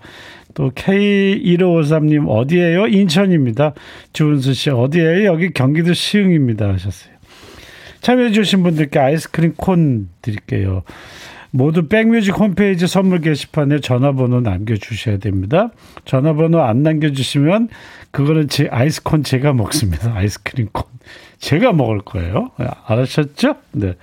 또 0.54 0.70
K1553님 0.70 2.30
어디에요? 2.30 2.86
인천입니다. 2.86 3.74
주은수 4.14 4.54
씨 4.54 4.70
어디에요? 4.70 5.26
여기 5.26 5.52
경기도 5.52 5.93
시흥입니다 5.93 6.70
하셨어요. 6.70 7.11
참여해 8.02 8.32
주신 8.32 8.64
분들께 8.64 8.99
아이스크림 8.99 9.54
콘 9.56 10.10
드릴게요. 10.22 10.84
모두 11.52 11.88
백뮤직 11.88 12.38
홈페이지 12.39 12.88
선물 12.88 13.20
게시판에 13.20 13.80
전화번호 13.82 14.39
남겨주셔야 14.39 15.18
됩니다. 15.18 15.70
전화번호 16.06 16.62
안 16.62 16.82
남겨주시면 16.82 17.70
그거는 18.12 18.47
제 18.47 18.68
아이스콘 18.72 19.24
제가 19.24 19.54
먹습니다. 19.54 20.14
아이스크림 20.16 20.70
콘. 20.72 20.86
제가 21.39 21.74
먹을 21.74 21.99
거예요. 21.99 22.52
알았셨죠? 22.86 23.56
네. 23.74 23.95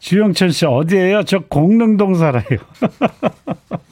주영천 0.00 0.50
씨 0.50 0.66
어디에요? 0.66 1.22
저 1.24 1.38
공릉동 1.38 2.14
살아요. 2.14 2.44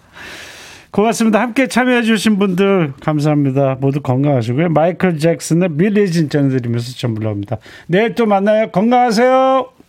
고맙습니다. 0.90 1.40
함께 1.40 1.68
참여해 1.68 2.02
주신 2.02 2.38
분들 2.38 2.94
감사합니다. 3.00 3.76
모두 3.80 4.00
건강하시고요. 4.00 4.70
마이클 4.70 5.18
잭슨의 5.18 5.76
빌리진 5.76 6.28
전해드리면서 6.28 6.96
전불러옵니다. 6.96 7.58
내일 7.86 8.14
또 8.14 8.26
만나요. 8.26 8.70
건강하세요. 8.70 9.79